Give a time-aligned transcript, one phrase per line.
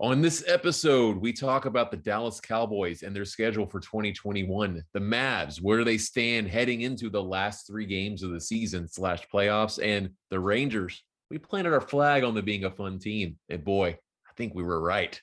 [0.00, 4.98] On this episode, we talk about the Dallas Cowboys and their schedule for 2021, the
[4.98, 9.80] Mavs, where they stand heading into the last three games of the season slash playoffs,
[9.80, 11.00] and the Rangers.
[11.30, 13.38] We planted our flag on them being a fun team.
[13.48, 15.20] And boy, I think we were right.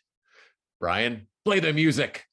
[0.79, 2.23] Brian, play the music.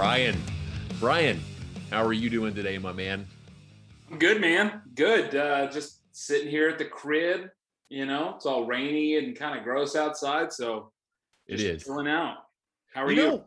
[0.00, 0.40] Brian.
[0.98, 1.38] Brian,
[1.90, 3.26] how are you doing today, my man?
[4.18, 5.34] Good man, good.
[5.34, 7.50] Uh, just sitting here at the crib.
[7.90, 10.90] You know, it's all rainy and kind of gross outside, so
[11.48, 12.36] it is chilling out.
[12.94, 13.28] How are You you?
[13.28, 13.44] know,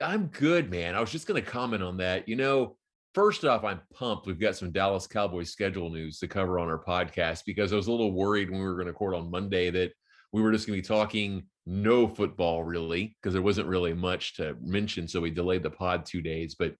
[0.00, 0.94] I'm good, man.
[0.94, 2.26] I was just going to comment on that.
[2.26, 2.78] You know,
[3.14, 4.26] first off, I'm pumped.
[4.26, 7.88] We've got some Dallas Cowboys schedule news to cover on our podcast because I was
[7.88, 9.92] a little worried when we were going to record on Monday that
[10.32, 14.34] we were just going to be talking no football really because there wasn't really much
[14.36, 15.06] to mention.
[15.06, 16.54] So we delayed the pod two days.
[16.54, 16.74] But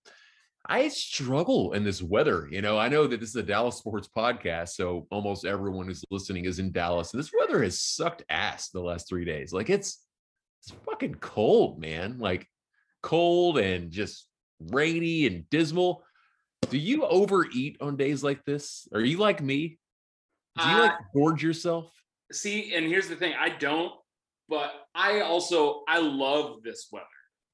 [0.66, 2.48] I struggle in this weather.
[2.50, 6.04] You know, I know that this is a Dallas sports podcast, so almost everyone who's
[6.10, 7.12] listening is in Dallas.
[7.12, 9.52] And this weather has sucked ass the last three days.
[9.52, 10.04] Like it's
[10.62, 12.18] it's fucking cold, man.
[12.18, 12.46] Like
[13.02, 14.28] cold and just
[14.70, 16.04] rainy and dismal.
[16.70, 18.86] Do you overeat on days like this?
[18.94, 19.78] Are you like me?
[20.56, 21.92] Do you like Uh, gorge yourself?
[22.30, 23.92] See, and here's the thing: I don't,
[24.52, 27.06] but I also I love this weather.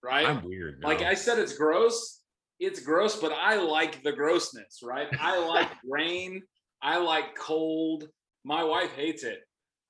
[0.03, 0.27] Right?
[0.27, 0.83] I'm weird.
[0.83, 1.01] like.
[1.01, 2.23] I said, it's gross.
[2.59, 4.81] It's gross, but I like the grossness.
[4.83, 5.07] Right?
[5.21, 6.43] I like rain.
[6.83, 8.09] I like cold.
[8.45, 9.41] My wife hates it.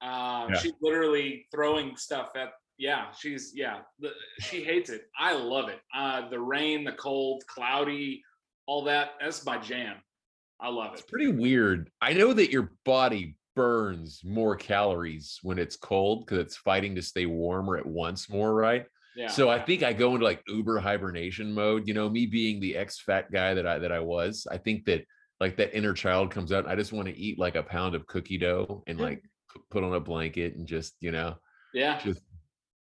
[0.03, 0.59] Uh, Yeah.
[0.59, 2.51] She's literally throwing stuff at.
[2.77, 3.79] Yeah, she's yeah.
[3.99, 5.03] The, she hates it.
[5.19, 5.81] I love it.
[5.95, 8.23] Uh, the rain, the cold, cloudy,
[8.67, 9.13] all that.
[9.21, 9.97] That's my jam.
[10.61, 11.01] I love it.
[11.01, 11.09] It's it.
[11.09, 11.91] pretty weird.
[12.03, 17.03] I know that your body burns more calories when it's cold because it's fighting to
[17.03, 18.87] stay warmer at once more, right?
[19.17, 19.27] Yeah.
[19.27, 21.89] So I think I go into like uber hibernation mode.
[21.89, 24.47] You know, me being the ex fat guy that I that I was.
[24.49, 25.05] I think that
[25.41, 26.65] like that inner child comes out.
[26.65, 29.25] And I just want to eat like a pound of cookie dough and like
[29.73, 31.35] put on a blanket and just you know
[31.75, 31.99] yeah.
[31.99, 32.21] just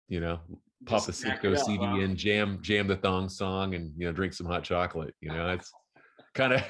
[0.08, 0.40] you know
[0.86, 4.14] pop a Just snack Sisqo CD in, jam jam the thong song, and you know
[4.14, 5.14] drink some hot chocolate.
[5.20, 5.70] You know, it's
[6.34, 6.64] kind of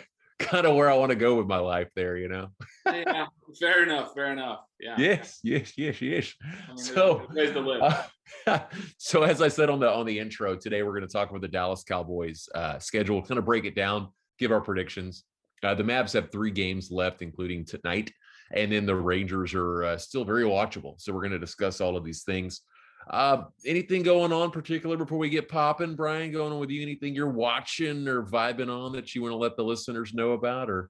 [0.44, 2.18] kind of where I want to go with my life there.
[2.18, 2.48] You know.
[2.86, 3.28] yeah.
[3.59, 4.14] Fair enough.
[4.14, 4.62] Fair enough.
[4.80, 4.96] Yeah.
[4.98, 6.34] Yes, yes, yes, yes.
[6.42, 8.04] I mean, So, there's ways to.
[8.48, 8.59] Uh,
[8.98, 11.42] so as I said on the on the intro, today we're going to talk about
[11.42, 14.09] the Dallas Cowboys uh, schedule, kind of break it down,
[14.40, 15.24] give our predictions.
[15.64, 18.12] Uh, the Mavs have three games left, including tonight,
[18.52, 21.00] and then the Rangers are uh, still very watchable.
[21.00, 22.62] So we're going to discuss all of these things.
[23.09, 26.31] Uh, anything going on particular before we get popping, Brian?
[26.31, 26.81] Going on with you?
[26.81, 30.69] Anything you're watching or vibing on that you want to let the listeners know about?
[30.69, 30.90] Or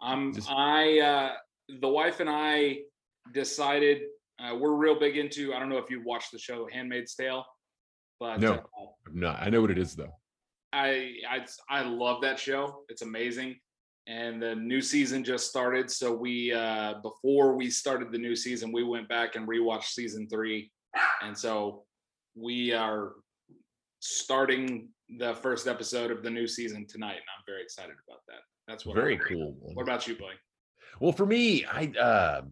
[0.00, 1.32] Um, Just- I, uh,
[1.80, 2.80] the wife and I
[3.32, 4.02] decided
[4.40, 5.54] uh, we're real big into.
[5.54, 7.44] I don't know if you watched the show *Handmaid's Tale*,
[8.18, 8.54] but No.
[8.54, 10.12] uh, no, I know what it is though.
[10.72, 12.84] I, I I love that show.
[12.88, 13.60] It's amazing,
[14.08, 15.90] and the new season just started.
[15.90, 20.28] So we, uh, before we started the new season, we went back and rewatched season
[20.28, 20.72] three,
[21.22, 21.84] and so
[22.34, 23.12] we are
[24.00, 24.88] starting
[25.18, 28.40] the first episode of the new season tonight, and I'm very excited about that.
[28.66, 28.96] That's what.
[28.96, 29.56] I'm Very cool.
[29.58, 30.36] What about you, buddy?
[31.00, 32.42] Well, for me, I uh,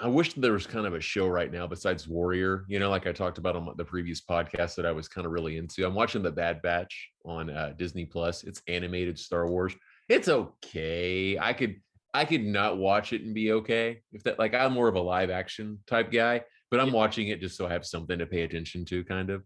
[0.00, 2.64] I wish there was kind of a show right now besides Warrior.
[2.68, 5.32] You know, like I talked about on the previous podcast that I was kind of
[5.32, 5.86] really into.
[5.86, 8.44] I'm watching The Bad Batch on uh, Disney Plus.
[8.44, 9.74] It's animated Star Wars.
[10.08, 11.38] It's okay.
[11.38, 11.76] I could
[12.12, 14.38] I could not watch it and be okay if that.
[14.38, 16.42] Like I'm more of a live action type guy,
[16.74, 19.44] but I'm watching it just so I have something to pay attention to, kind of.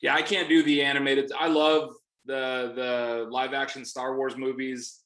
[0.00, 1.30] Yeah, I can't do the animated.
[1.38, 1.92] I love
[2.24, 5.00] the the live action Star Wars movies.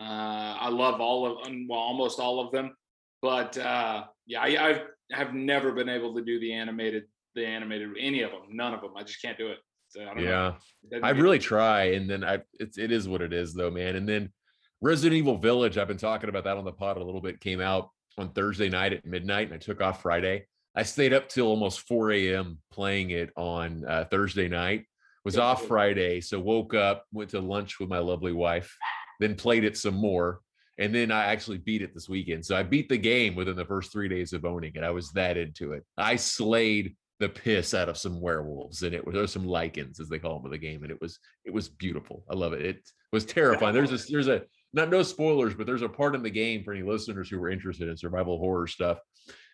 [0.00, 2.74] Uh, I love all of well, almost all of them.
[3.20, 4.82] But uh, yeah, I, I've
[5.12, 7.02] have never been able to do the animated
[7.34, 8.40] the animated any of them.
[8.48, 8.92] None of them.
[8.96, 9.58] I just can't do it.
[9.88, 10.24] So I don't.
[10.24, 10.54] Yeah.
[11.02, 13.96] I really try, and then I it's it is what it is though, man.
[13.96, 14.32] And then
[14.80, 17.38] Resident Evil Village, I've been talking about that on the pod a little bit.
[17.38, 20.46] Came out on Thursday night at midnight, and I took off Friday.
[20.74, 22.58] I stayed up till almost 4 a.m.
[22.70, 24.84] playing it on uh, Thursday night.
[25.24, 25.68] Was off.
[25.68, 28.76] Friday, so woke up, went to lunch with my lovely wife,
[29.20, 30.40] then played it some more,
[30.78, 32.44] and then I actually beat it this weekend.
[32.44, 34.82] So I beat the game within the first three days of owning it.
[34.82, 35.84] I was that into it.
[35.96, 40.08] I slayed the piss out of some werewolves, and it was there some lycans as
[40.08, 42.24] they call them in the game, and it was it was beautiful.
[42.28, 42.62] I love it.
[42.62, 42.82] It
[43.12, 43.74] was terrifying.
[43.74, 44.42] There's a there's a
[44.72, 47.50] not no spoilers, but there's a part in the game for any listeners who were
[47.50, 48.98] interested in survival horror stuff.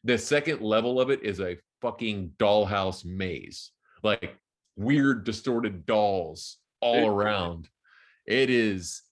[0.05, 3.73] The second level of it is a fucking dollhouse maze,
[4.03, 4.37] like
[4.77, 7.69] weird distorted dolls all around.
[8.27, 9.03] It is,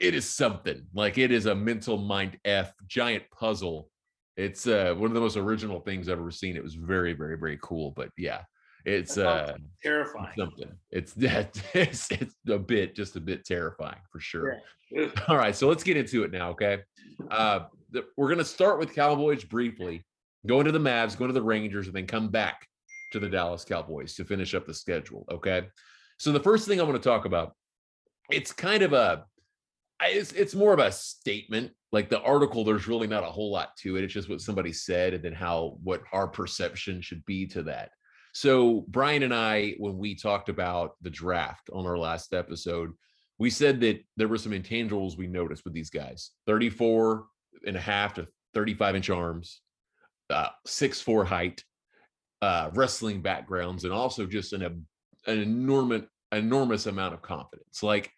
[0.00, 3.90] it is something like it is a mental mind f giant puzzle.
[4.36, 6.56] It's uh, one of the most original things I've ever seen.
[6.56, 7.92] It was very, very, very cool.
[7.92, 8.42] But yeah,
[8.84, 10.32] it's uh terrifying.
[10.36, 10.72] Something.
[10.90, 14.58] It's that it's, it's a bit, just a bit terrifying for sure.
[14.90, 15.08] Yeah.
[15.28, 16.50] All right, so let's get into it now.
[16.50, 16.78] Okay,
[17.30, 20.04] uh, the, we're gonna start with Cowboys briefly,
[20.46, 22.66] go into the Mavs, go into the Rangers, and then come back
[23.12, 25.24] to the Dallas Cowboys to finish up the schedule.
[25.30, 25.66] Okay,
[26.18, 27.54] so the first thing I want to talk about,
[28.30, 29.24] it's kind of a,
[30.00, 31.72] it's it's more of a statement.
[31.90, 34.04] Like the article, there's really not a whole lot to it.
[34.04, 37.90] It's just what somebody said, and then how what our perception should be to that.
[38.32, 42.92] So, Brian and I, when we talked about the draft on our last episode,
[43.38, 47.24] we said that there were some intangibles we noticed with these guys 34
[47.66, 49.60] and a half to 35 inch arms,
[50.30, 51.62] uh, six four height,
[52.42, 54.84] uh, wrestling backgrounds, and also just an, an
[55.26, 56.02] enormous,
[56.32, 57.82] enormous amount of confidence.
[57.82, 58.10] Like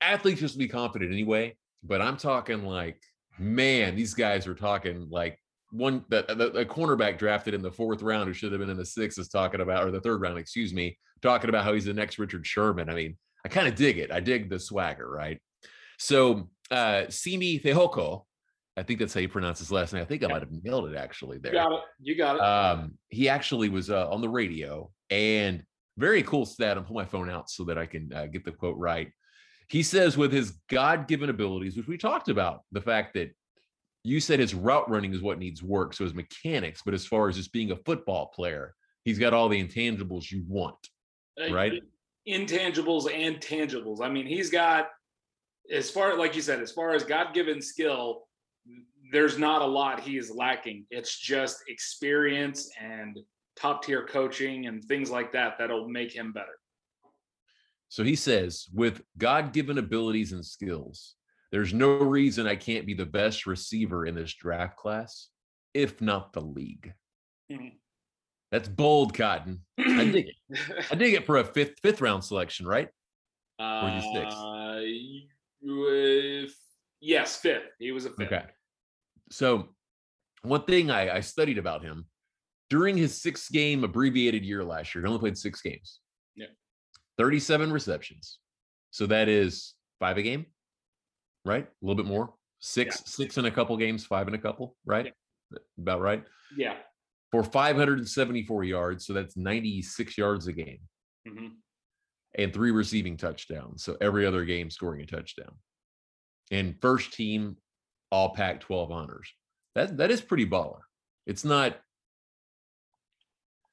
[0.00, 3.00] athletes just be confident anyway, but I'm talking like,
[3.38, 5.38] man, these guys are talking like
[5.72, 8.84] one that the, cornerback drafted in the fourth round who should have been in the
[8.84, 11.94] sixth is talking about, or the third round, excuse me, talking about how he's the
[11.94, 12.88] next Richard Sherman.
[12.88, 14.10] I mean, I kind of dig it.
[14.10, 15.40] I dig the swagger, right?
[15.98, 18.24] So uh Simi Fehoko,
[18.76, 20.02] I think that's how you pronounce his last name.
[20.02, 21.52] I think I might have nailed it actually there.
[21.52, 21.80] You got it.
[22.00, 22.40] You got it.
[22.40, 25.62] Um, he actually was uh, on the radio and
[25.98, 26.78] very cool stat.
[26.78, 29.10] I'm pulling my phone out so that I can uh, get the quote right.
[29.68, 33.32] He says, with his God given abilities, which we talked about, the fact that
[34.02, 36.82] you said his route running is what needs work, so his mechanics.
[36.84, 38.74] But as far as just being a football player,
[39.04, 40.78] he's got all the intangibles you want,
[41.40, 41.82] Uh, right?
[42.26, 44.00] Intangibles and tangibles.
[44.00, 44.88] I mean, he's got
[45.70, 48.26] as far like you said, as far as God-given skill,
[49.12, 50.86] there's not a lot he is lacking.
[50.90, 53.18] It's just experience and
[53.56, 56.58] top-tier coaching and things like that that'll make him better.
[57.88, 61.16] So he says, with God given abilities and skills,
[61.50, 65.28] there's no reason I can't be the best receiver in this draft class,
[65.74, 66.94] if not the league.
[67.50, 67.72] Mhm.
[68.52, 69.64] That's bold, Cotton.
[69.78, 70.36] I dig it.
[70.90, 72.88] I dig it for a fifth fifth round selection, right?
[73.58, 74.38] Or sixth?
[74.38, 76.50] Uh, you- uh,
[77.00, 77.72] yes, fifth.
[77.78, 78.32] He was a fifth.
[78.32, 78.46] Okay.
[79.30, 79.68] So,
[80.42, 82.06] one thing I, I studied about him
[82.70, 86.00] during his six game abbreviated year last year, he only played six games.
[86.36, 86.46] Yeah.
[87.18, 88.38] 37 receptions.
[88.92, 90.46] So that is five a game,
[91.44, 91.64] right?
[91.64, 92.32] A little bit more.
[92.60, 95.12] Six, six in a couple games, five in a couple, right?
[95.78, 96.24] About right.
[96.56, 96.74] Yeah.
[97.30, 99.06] For 574 yards.
[99.06, 100.78] So that's 96 yards a game
[101.28, 101.48] hmm
[102.36, 103.82] and three receiving touchdowns.
[103.82, 105.52] So every other game scoring a touchdown.
[106.52, 107.56] And first team
[108.10, 109.32] all Pac 12 honors.
[109.74, 110.80] That that is pretty baller.
[111.26, 111.76] It's not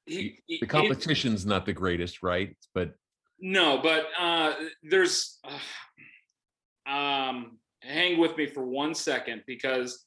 [0.08, 2.56] he- the competition's not the greatest, right?
[2.74, 2.94] But
[3.40, 5.38] No, but uh, there's.
[5.44, 10.04] Uh, um, hang with me for one second because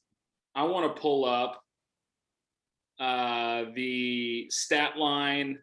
[0.54, 1.62] I want to pull up
[3.00, 5.58] uh, the stat line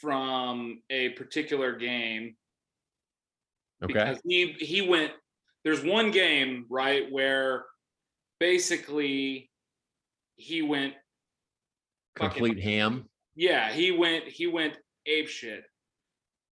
[0.00, 2.36] from a particular game
[3.82, 3.92] okay.
[3.92, 5.12] because he he went.
[5.64, 7.64] There's one game right where
[8.40, 9.50] basically
[10.34, 10.94] he went
[12.18, 13.08] fucking- Complete ham.
[13.36, 15.62] yeah, he went he went ape shit.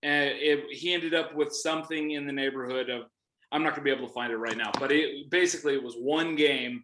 [0.04, 3.06] And it, he ended up with something in the neighborhood of
[3.52, 5.96] I'm not gonna be able to find it right now, but it basically it was
[5.96, 6.84] one game.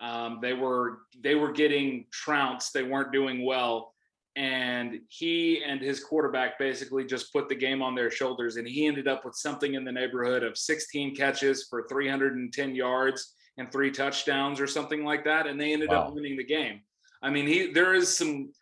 [0.00, 3.94] Um, they were they were getting trounced, they weren't doing well,
[4.34, 8.86] and he and his quarterback basically just put the game on their shoulders, and he
[8.86, 13.90] ended up with something in the neighborhood of 16 catches for 310 yards and three
[13.90, 16.06] touchdowns or something like that, and they ended Wow.
[16.08, 16.80] up winning the game.
[17.22, 18.52] I mean, he there is some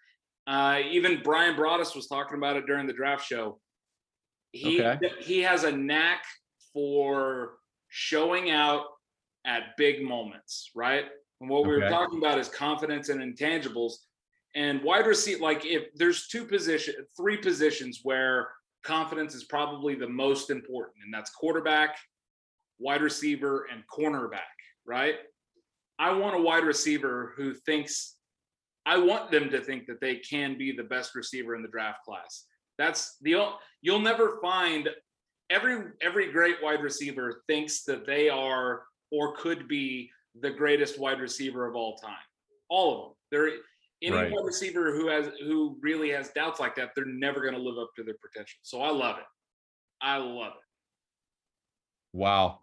[0.47, 3.61] uh, even Bryan Broaddus was talking about it during the draft show.
[4.53, 4.99] He Okay.
[5.21, 6.25] he has a knack
[6.73, 7.55] for
[7.89, 8.85] showing out
[9.47, 11.05] at big moments, right?
[11.41, 13.93] And what we were talking about is confidence and intangibles.
[14.57, 18.49] And wide receiver, like if there's two position, three positions where
[18.83, 21.97] confidence is probably the most important, and that's quarterback,
[22.81, 24.57] wide receiver, and cornerback,
[24.89, 25.17] right?
[25.99, 28.17] I want a wide receiver who thinks
[28.87, 31.99] I want them to think that they can be the best receiver in the draft
[32.05, 32.47] class.
[32.79, 33.53] That's the
[33.83, 34.89] you'll never find
[35.51, 41.21] every every great wide receiver thinks that they are or could be the greatest wide
[41.21, 42.17] receiver of all time.
[42.71, 43.15] All of them.
[43.31, 43.59] There
[44.01, 44.33] any Right.
[44.33, 47.79] wide receiver who has who really has doubts like that, they're never going to live
[47.79, 48.61] up to their potential.
[48.63, 49.25] So I love it.
[50.01, 52.17] I love it.
[52.17, 52.61] Wow.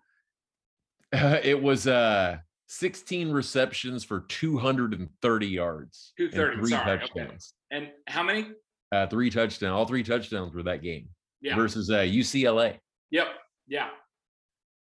[1.13, 6.13] Uh, it was uh 16 receptions for 230 yards.
[6.17, 7.37] and 230, three sorry, okay.
[7.71, 8.47] And how many?
[8.91, 9.71] Uh, three touchdowns.
[9.73, 11.09] All three touchdowns were that game
[11.41, 11.55] Yeah.
[11.55, 12.77] versus uh, UCLA
[13.11, 13.27] Yep.
[13.67, 13.89] Yeah.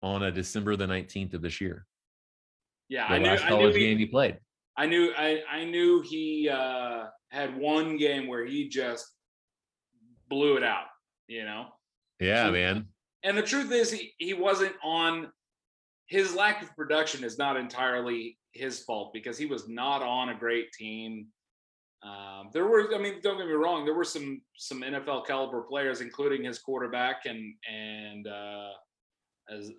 [0.03, 1.87] on a December the 19th of this year.
[2.89, 3.07] Yeah.
[3.09, 3.27] The I knew.
[3.29, 4.39] last I knew college he, game he played.
[4.77, 9.07] I knew I, I knew he uh, had one game where he just
[10.29, 10.87] blew it out,
[11.29, 11.67] you know.
[12.21, 12.87] Yeah, So- man.
[13.23, 15.31] And the truth is he, he wasn't on
[16.11, 20.35] his lack of production is not entirely his fault because he was not on a
[20.35, 21.29] great team.
[22.03, 25.63] Um, there were, I mean, don't get me wrong, there were some some NFL caliber
[25.63, 28.71] players, including his quarterback and and uh,
[29.49, 29.71] as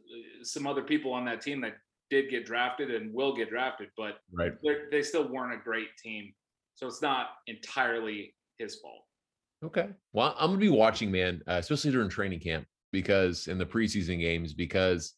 [0.44, 1.74] some other people on that team that
[2.10, 4.54] did get drafted and will get drafted, but Right.
[4.92, 6.34] they still weren't a great team.
[6.76, 9.04] So it's not entirely his fault.
[9.64, 9.90] Okay.
[10.14, 14.20] Well, I'm gonna be watching, man, uh, especially during training camp because in the preseason
[14.20, 15.14] games, because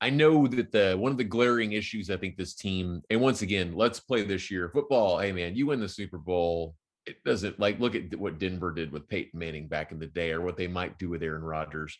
[0.00, 3.42] I know that the one of the glaring issues I think this team, and once
[3.42, 5.18] again, let's play this year football.
[5.18, 6.74] Hey, man, you win the Super Bowl.
[7.06, 10.30] It doesn't like look at what Denver did with Peyton Manning back in the day,
[10.30, 11.98] or what they might do with Aaron Rodgers.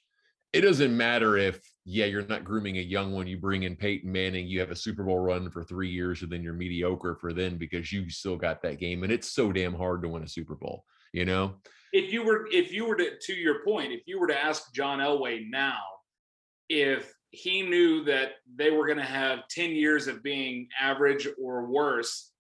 [0.53, 3.29] It doesn't matter if, yeah, you're not grooming a young one.
[3.29, 6.33] You bring in Peyton Manning, you have a Super Bowl run for three years, and
[6.33, 9.05] then you're mediocre for then because you still got that game.
[9.05, 11.55] And it's so damn hard to win a Super Bowl, you know?
[11.93, 14.73] if you were if you were to to your point if you were to ask
[14.73, 15.81] john elway now
[16.69, 21.67] if he knew that they were going to have 10 years of being average or
[21.67, 22.33] worse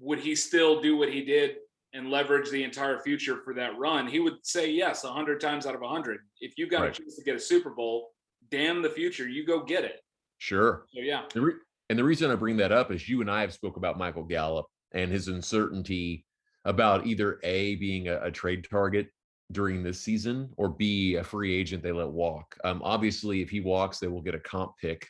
[0.00, 1.56] would he still do what he did
[1.92, 5.74] and leverage the entire future for that run he would say yes 100 times out
[5.74, 6.90] of 100 if you got Right.
[6.98, 8.10] a chance to get a super bowl
[8.50, 10.00] damn the future you go get it
[10.38, 10.86] Sure.
[10.92, 11.54] so yeah The re-
[11.90, 14.24] and the reason I bring that up is you and I have spoke about Michael
[14.24, 16.24] Gallup and his uncertainty
[16.64, 19.08] about either A being a, a trade target
[19.52, 22.56] during this season or be a free agent they let walk.
[22.64, 25.06] Um, obviously, if he walks, they will get a comp pick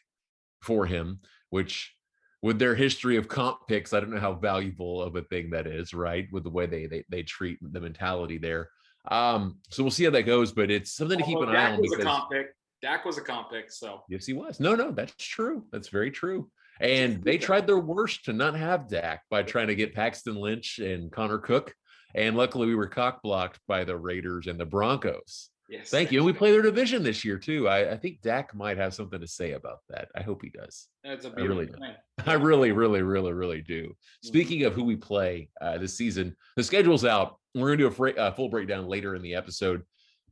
[0.60, 1.94] for him, which
[2.42, 5.66] with their history of comp picks, I don't know how valuable of a thing that
[5.66, 6.26] is, right?
[6.32, 8.70] With the way they they, they treat the mentality there.
[9.10, 11.72] Um, so we'll see how that goes, but it's something to keep Although an eye
[11.72, 12.48] on was a comp pick
[12.84, 14.60] Dak was a comp pick so Yes, he was.
[14.60, 15.64] No, no, that's true.
[15.72, 16.50] That's very true.
[16.80, 20.80] And they tried their worst to not have Dak by trying to get Paxton Lynch
[20.80, 21.74] and Connor Cook.
[22.14, 25.50] And luckily, we were cock blocked by the Raiders and the Broncos.
[25.68, 26.20] yes Thank you.
[26.20, 27.68] And we play their division this year, too.
[27.68, 30.08] I, I think Dak might have something to say about that.
[30.14, 30.88] I hope he does.
[31.02, 31.94] that's a I really beautiful thing
[32.26, 33.94] I really, really, really, really do.
[34.22, 37.38] Speaking of who we play uh, this season, the schedule's out.
[37.54, 39.82] We're going to do a fre- uh, full breakdown later in the episode.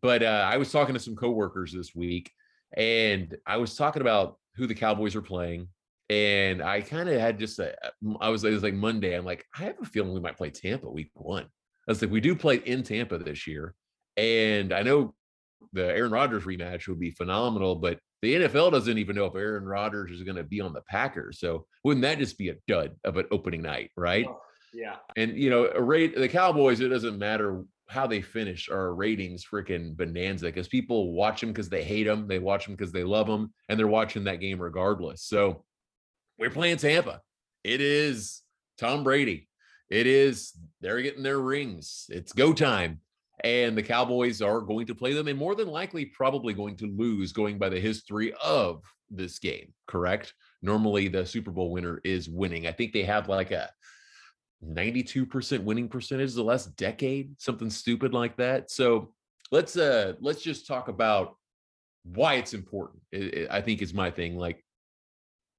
[0.01, 2.31] But uh, I was talking to some coworkers this week,
[2.77, 5.69] and I was talking about who the Cowboys are playing.
[6.11, 7.75] And I kind of had just a,
[8.21, 9.17] I was, it was like Monday.
[9.17, 11.47] I'm like, I have a feeling we might play Tampa week one.
[11.87, 13.75] Was like, we do play in Tampa this year.
[14.17, 15.15] And I know
[15.73, 19.65] the Aaron Rodgers rematch would be phenomenal, but the NFL doesn't even know if Aaron
[19.65, 21.41] Rodgers is going to be on the Packers.
[21.41, 24.27] So wouldn't that just be a dud of an opening night, right?
[24.29, 24.41] Oh,
[24.73, 28.95] yeah And you know, a rate the Cowboys, it doesn't matter how they finish our
[28.95, 32.93] ratings freaking bonanza because people watch them because they hate them, they watch them because
[32.93, 35.23] they love them, and they're watching that game regardless.
[35.23, 35.65] So
[36.39, 37.21] we're playing Tampa.
[37.65, 38.41] It is
[38.79, 39.49] Tom Brady.
[39.93, 42.07] It is they're getting their rings.
[42.09, 43.01] It's go time.
[43.45, 46.87] And the Cowboys are going to play them and more than likely probably going to
[46.87, 50.33] lose going by the history of this game, correct?
[50.63, 52.67] Normally the Super Bowl winner is winning.
[52.67, 53.69] I think they have like a
[54.65, 58.71] 92% winning percentage the last decade, something stupid like that.
[58.71, 59.13] So
[59.51, 61.37] let's uh let's just talk about
[62.05, 63.03] why it's important.
[63.13, 64.37] It- it- I think is my thing.
[64.37, 64.65] Like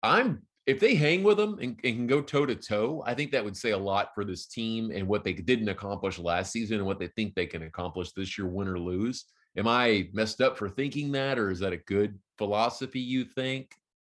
[0.01, 3.31] I'm if they hang with them and, and can go toe to toe, I think
[3.31, 6.77] that would say a lot for this team and what they didn't accomplish last season
[6.77, 9.25] and what they think they can accomplish this year, win or lose.
[9.57, 13.71] Am I messed up for thinking that, or is that a good philosophy you think?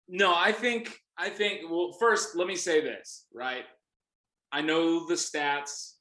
[0.08, 3.64] No, I think I think well first let me say this, right?
[4.52, 5.94] I know the stats.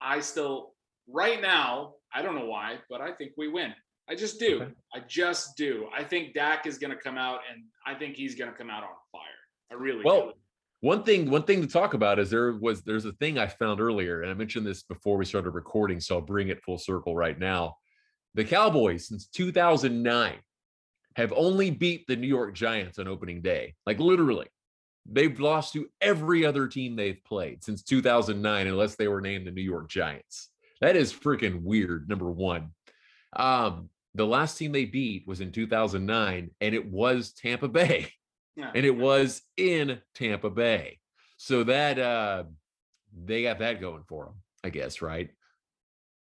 [0.00, 0.74] I still
[1.08, 3.72] right now, I don't know why, but I think we win.
[4.12, 4.62] I just do.
[4.62, 4.72] Okay.
[4.94, 5.86] I just do.
[5.96, 8.68] I think Dak is going to come out and I think he's going to come
[8.68, 9.22] out on fire.
[9.70, 10.32] I really Well, do.
[10.80, 13.80] One thing, one thing to talk about is there was there's a thing I found
[13.80, 17.14] earlier, and I mentioned this before we started recording, so I'll bring it full circle
[17.16, 17.76] right now.
[18.34, 20.34] The Cowboys since 2009
[21.14, 24.48] have only beat the New York Giants on opening day, like literally.
[25.06, 29.52] They've lost to every other team they've played since 2009, unless they were named the
[29.52, 30.50] New York Giants.
[30.80, 32.08] That is freaking weird.
[32.08, 32.70] Number one,
[33.34, 38.08] um, the last team they beat was in 2009, and it was Tampa Bay
[38.56, 38.70] Yeah.
[38.74, 40.98] and it was in Tampa Bay.
[41.38, 42.44] So that uh
[43.24, 45.30] they got that going for them, I guess, right?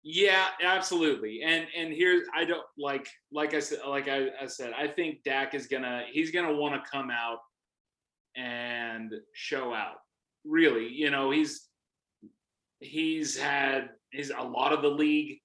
[0.03, 1.41] Yeah, absolutely.
[1.43, 5.23] And and here's I don't like like I said like I, I said I think
[5.23, 7.39] Dak is gonna he's gonna want to come out
[8.35, 9.95] and show out.
[10.45, 11.67] Really, you know he's
[12.79, 15.39] he's had he's a lot of the league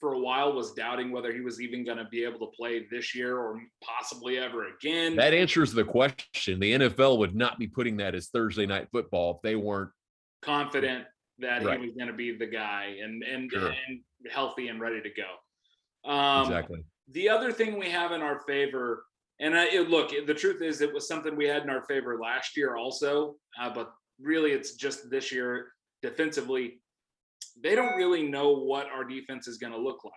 [0.00, 2.86] for a while was doubting whether he was even going to be able to play
[2.90, 5.16] this year or possibly ever again.
[5.16, 6.60] That answers the question.
[6.60, 9.90] The NFL would not be putting that as Thursday night football if they weren't
[10.42, 11.06] confident
[11.38, 11.80] that right.
[11.80, 13.68] he was going to be the guy and and, sure.
[13.68, 14.00] and
[14.30, 16.10] healthy and ready to go.
[16.10, 16.84] Um, exactly.
[17.12, 19.04] The other thing we have in our favor,
[19.40, 22.18] and I, it, look, the truth is, it was something we had in our favor
[22.20, 25.68] last year also, uh, but really, it's just this year
[26.02, 26.80] defensively.
[27.62, 30.12] They don't really know what our defense is going to look like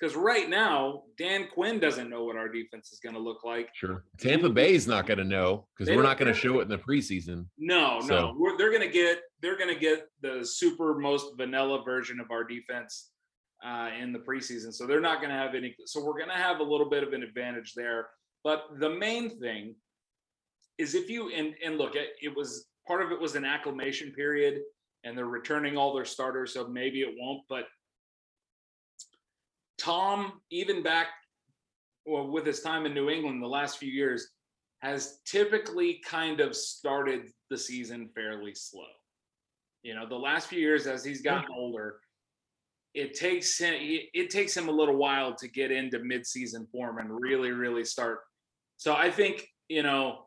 [0.00, 3.68] because right now Dan Quinn doesn't know what our defense is going to look like.
[3.74, 6.62] Sure, Tampa Bay is not going to know because we're not going to show it
[6.62, 7.46] in the preseason.
[7.58, 8.32] No, so.
[8.32, 12.30] no, they're going to get they're going to get the super most vanilla version of
[12.30, 13.10] our defense
[13.64, 15.74] uh, in the preseason, so they're not going to have any.
[15.84, 18.08] So we're going to have a little bit of an advantage there.
[18.42, 19.74] But the main thing
[20.78, 24.12] is if you and and look, it, it was part of it was an acclimation
[24.12, 24.60] period,
[25.04, 27.64] and they're returning all their starters, so maybe it won't, but
[29.78, 31.08] Tom, even back
[32.06, 34.28] well, with his time in New England the last few years,
[34.80, 38.84] has typically kind of started the season fairly slow.
[39.82, 42.00] You know, the last few years as he's gotten older,
[42.94, 47.08] it takes him it takes him a little while to get into midseason form and
[47.20, 48.20] really really start.
[48.76, 50.26] So I think, you know,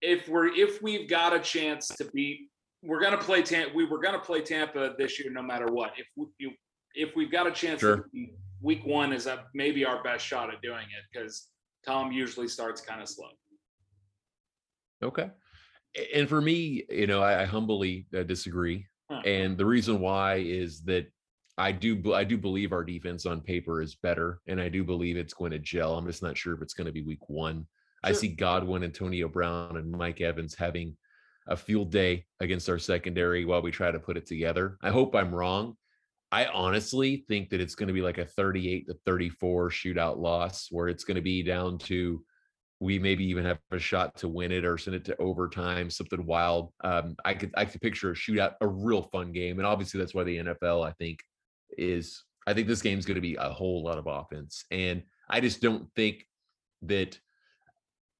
[0.00, 2.48] if we're if we've got a chance to beat
[2.84, 5.66] we're going to play Tampa we were going to play Tampa this year no matter
[5.66, 5.92] what.
[5.96, 6.56] If we,
[6.94, 8.08] if we've got a chance sure.
[8.60, 11.48] week one is a, maybe our best shot at doing it because
[11.84, 13.28] Tom usually starts kind of slow.
[15.02, 15.30] Okay.
[16.14, 18.86] And for me, you know, I, I humbly uh, disagree.
[19.10, 19.20] Huh.
[19.24, 21.06] And the reason why is that
[21.56, 25.16] I do I do believe our defense on paper is better, and I do believe
[25.16, 25.96] it's going to gel.
[25.96, 27.54] I'm just not sure if it's going to be week one.
[27.54, 27.66] Sure.
[28.02, 30.96] I see Godwin, Antonio Brown, and Mike Evans having
[31.46, 34.78] a field day against our secondary while we try to put it together.
[34.82, 35.76] I hope I'm wrong,
[36.34, 40.66] I honestly think that it's going to be like a 38 to 34 shootout loss
[40.68, 42.24] where it's going to be down to
[42.80, 46.26] we maybe even have a shot to win it or send it to overtime, something
[46.26, 46.72] wild.
[46.82, 50.12] Um, I could I could picture a shootout, a real fun game, and obviously that's
[50.12, 51.20] why the NFL I think
[51.78, 55.40] is I think this game's going to be a whole lot of offense, and I
[55.40, 56.26] just don't think
[56.82, 57.16] that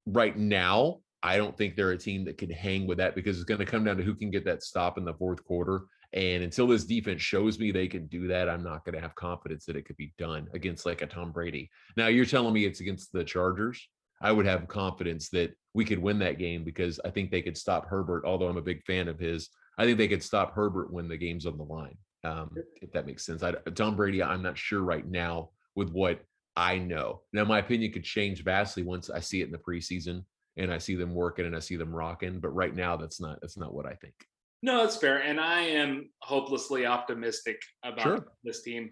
[0.07, 1.01] right now.
[1.25, 3.65] I don't think they're a team that could hang with that because it's going to
[3.65, 5.85] come down to who can get that stop in the fourth quarter.
[6.13, 9.15] And until this defense shows me they can do that, I'm not going to have
[9.15, 11.71] confidence that it could be done against like a Tom Brady.
[11.97, 13.89] Now you're telling me it's against the Chargers.
[14.21, 17.57] I would have confidence that we could win that game because I think they could
[17.57, 18.25] stop Herbert.
[18.27, 21.17] Although I'm a big fan of his, I think they could stop Herbert when the
[21.17, 21.97] game's on the line.
[22.23, 23.43] Um, if that makes sense.
[23.43, 26.21] I, Tom Brady, I'm not sure right now with what
[26.55, 27.23] I know.
[27.33, 30.25] Now my opinion could change vastly once I see it in the preseason
[30.57, 32.41] and I see them working and I see them rocking.
[32.41, 34.15] But right now, that's not that's not what I think.
[34.63, 35.19] No, that's fair.
[35.19, 38.27] And I am hopelessly optimistic about sure.
[38.45, 38.91] this team.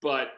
[0.00, 0.28] But,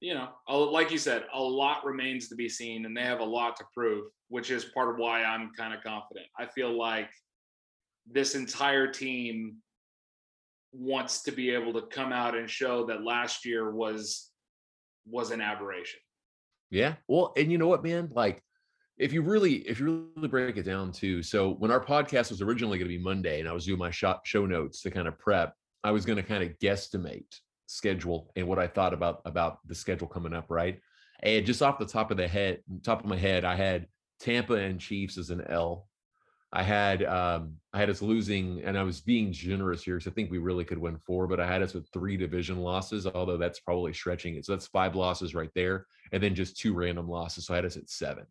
[0.00, 3.24] you know, like you said, a lot remains to be seen and they have a
[3.24, 6.26] lot to prove, which is part of why I'm kind of confident.
[6.38, 7.10] I feel like
[8.10, 9.56] this entire team
[10.72, 14.30] wants to be able to come out and show that last year was
[15.06, 16.00] was an aberration.
[16.70, 16.94] Yeah.
[17.06, 18.10] Well, and you know what, man?
[18.12, 18.42] Like
[18.98, 22.40] if you really if you really break it down to so when our podcast was
[22.40, 25.06] originally going to be monday and i was doing my shop show notes to kind
[25.06, 25.54] of prep
[25.84, 29.74] i was going to kind of guesstimate schedule and what i thought about about the
[29.74, 30.80] schedule coming up right?
[31.20, 33.86] And just off the top of the head top of my head i had
[34.20, 35.86] tampa and chiefs as an l.
[36.52, 40.14] I had um i had us losing and i was being generous here because i
[40.14, 43.36] think we really could win four but i had us with three division losses although
[43.36, 44.46] that's probably stretching it.
[44.46, 47.64] So that's five losses right there and then just two random losses so i had
[47.64, 48.26] us at seven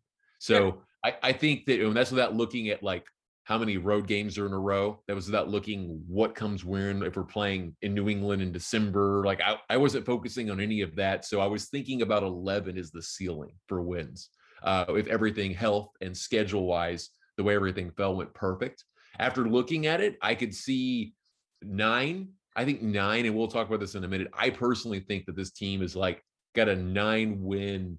[0.45, 0.65] so
[1.03, 1.11] yeah.
[1.23, 3.05] I, I think that and that's without looking at like
[3.45, 5.01] how many road games are in a row.
[5.07, 9.23] That was without looking what comes when if we're playing in New England in December.
[9.25, 11.25] Like I, I wasn't focusing on any of that.
[11.25, 14.29] So I was thinking about 11 is the ceiling for wins.
[14.61, 18.83] Uh, if everything health and schedule wise, the way everything fell went perfect.
[19.17, 21.15] After looking at it, I could see
[21.63, 22.29] nine.
[22.55, 24.27] I think nine, and we'll talk about this in a minute.
[24.33, 27.97] I personally think that this team is like got a nine win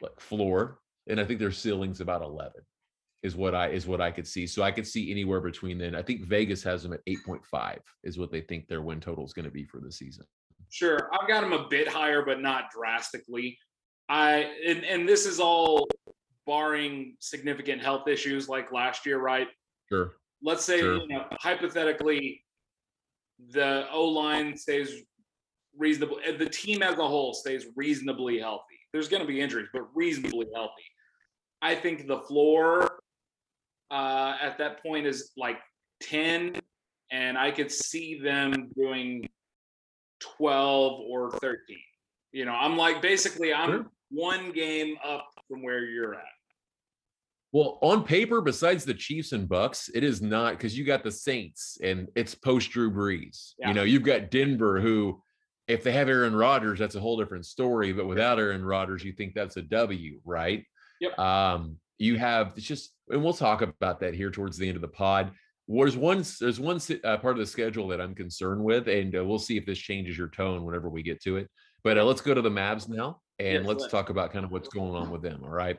[0.00, 0.78] like floor
[1.08, 2.52] and I think their ceiling's about 11
[3.22, 4.46] is what I is what I could see.
[4.46, 5.94] So I could see anywhere between then.
[5.94, 9.32] I think Vegas has them at 8.5 is what they think their win total is
[9.32, 10.24] going to be for the season.
[10.70, 11.10] Sure.
[11.12, 13.58] I've got them a bit higher, but not drastically.
[14.08, 15.88] I and, and this is all
[16.46, 19.48] barring significant health issues like last year, right?
[19.90, 20.16] Sure.
[20.42, 20.96] Let's say sure.
[20.96, 22.42] You know, hypothetically
[23.50, 24.90] the O line stays
[25.76, 26.18] reasonable.
[26.24, 28.78] Eh, the team as a whole stays reasonably healthy.
[28.92, 30.84] There's going to be injuries, but reasonably healthy.
[31.64, 32.98] I think the floor
[33.90, 35.56] uh, at that point is like
[36.02, 36.56] 10,
[37.10, 39.26] and I could see them doing
[40.20, 41.58] 12 or 13.
[42.32, 43.86] You know, I'm like basically I'm sure.
[44.10, 46.24] one game up from where you're at.
[47.52, 51.12] Well, on paper, besides the Chiefs and Bucks, it is not because you got the
[51.12, 53.54] Saints and it's post Drew Brees.
[53.58, 53.68] Yeah.
[53.68, 55.22] You know, you've got Denver, who,
[55.66, 57.92] if they have Aaron Rodgers, that's a whole different story.
[57.94, 60.64] But without Aaron Rodgers, you think that's a W, right?
[61.04, 61.18] Yep.
[61.18, 64.82] Um, you have it's just, and we'll talk about that here towards the end of
[64.82, 65.30] the pod.
[65.68, 69.24] There's one, there's one uh, part of the schedule that I'm concerned with, and uh,
[69.24, 71.48] we'll see if this changes your tone whenever we get to it.
[71.82, 74.50] But uh, let's go to the Mavs now, and yes, let's talk about kind of
[74.50, 75.42] what's going on with them.
[75.44, 75.78] All right.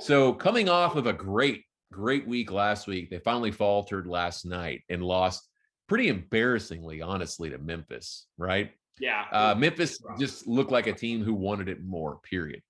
[0.00, 4.82] So coming off of a great, great week last week, they finally faltered last night
[4.88, 5.48] and lost
[5.88, 8.26] pretty embarrassingly, honestly, to Memphis.
[8.38, 8.72] Right?
[8.98, 9.24] Yeah.
[9.32, 12.18] Uh, Memphis just looked like a team who wanted it more.
[12.28, 12.62] Period.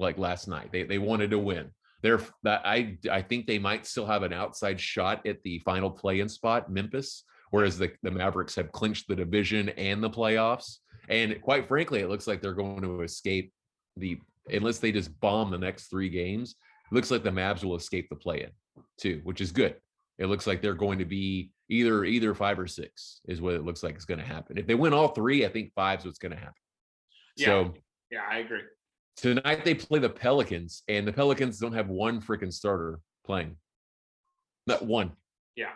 [0.00, 1.70] Like last night, they they wanted to win.
[2.02, 6.28] They're I I think they might still have an outside shot at the final play-in
[6.28, 7.24] spot, Memphis.
[7.50, 10.76] Whereas the, the Mavericks have clinched the division and the playoffs.
[11.08, 13.52] And quite frankly, it looks like they're going to escape
[13.96, 14.18] the
[14.50, 16.54] unless they just bomb the next three games,
[16.90, 18.50] it looks like the Mavs will escape the play-in
[18.98, 19.76] too, which is good.
[20.18, 23.64] It looks like they're going to be either either five or six is what it
[23.64, 24.58] looks like is going to happen.
[24.58, 26.54] If they win all three, I think five's what's going to happen.
[27.36, 27.46] Yeah.
[27.46, 27.74] So
[28.10, 28.62] yeah, I agree.
[29.16, 33.56] Tonight they play the Pelicans, and the Pelicans don't have one freaking starter playing.
[34.66, 35.12] Not one.
[35.56, 35.72] Yeah.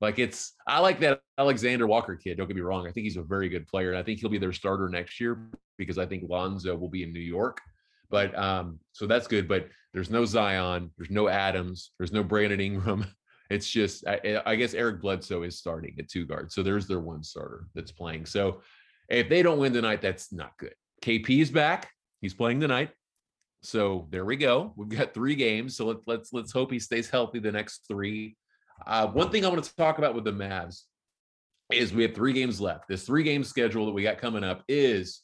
[0.00, 2.38] Like it's I like that Alexander Walker kid.
[2.38, 2.86] Don't get me wrong.
[2.86, 3.90] I think he's a very good player.
[3.90, 7.02] And I think he'll be their starter next year because I think Lonzo will be
[7.02, 7.60] in New York.
[8.08, 9.46] But um, so that's good.
[9.46, 13.06] But there's no Zion, there's no Adams, there's no Brandon Ingram.
[13.50, 16.52] It's just I, I guess Eric Bledsoe is starting at two guard.
[16.52, 18.26] So there's their one starter that's playing.
[18.26, 18.60] So
[19.08, 20.72] if they don't win tonight, that's not good.
[21.02, 21.90] KP is back.
[22.20, 22.90] He's playing tonight.
[23.62, 24.72] So there we go.
[24.76, 25.76] We've got three games.
[25.76, 28.36] So let, let's let's hope he stays healthy the next three.
[28.86, 30.82] Uh, one thing I want to talk about with the Mavs
[31.70, 32.88] is we have three games left.
[32.88, 35.22] This three game schedule that we got coming up is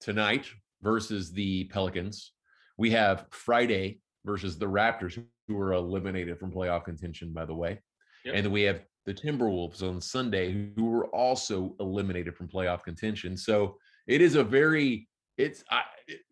[0.00, 0.46] tonight
[0.82, 2.32] versus the Pelicans.
[2.76, 7.80] We have Friday versus the Raptors, who were eliminated from playoff contention, by the way.
[8.24, 8.34] Yep.
[8.34, 13.36] And then we have the Timberwolves on Sunday, who were also eliminated from playoff contention.
[13.36, 15.82] So it is a very, it's I,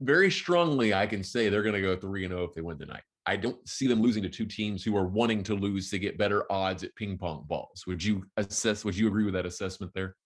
[0.00, 2.78] very strongly, I can say they're going to go 3 and 0 if they win
[2.78, 3.02] tonight.
[3.26, 6.18] I don't see them losing to two teams who are wanting to lose to get
[6.18, 7.84] better odds at ping pong balls.
[7.86, 10.16] Would you assess, would you agree with that assessment there?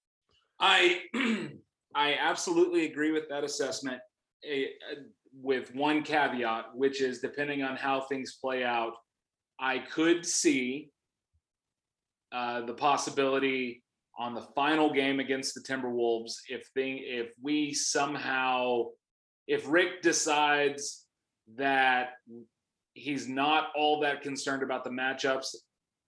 [0.59, 1.03] I,
[1.95, 4.01] I absolutely agree with that assessment
[4.45, 4.69] a, a,
[5.41, 8.95] with one caveat, which is depending on how things play out,
[9.61, 10.91] I could see
[12.33, 13.84] uh, the possibility
[14.19, 18.85] on the final game against the Timberwolves if thing if we somehow
[19.47, 21.05] if Rick decides
[21.57, 22.11] that
[22.95, 25.55] he's not all that concerned about the matchups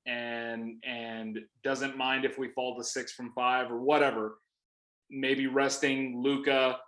[0.07, 4.39] and and doesn't mind if we fall to six from five or whatever,
[5.11, 6.79] maybe resting Luka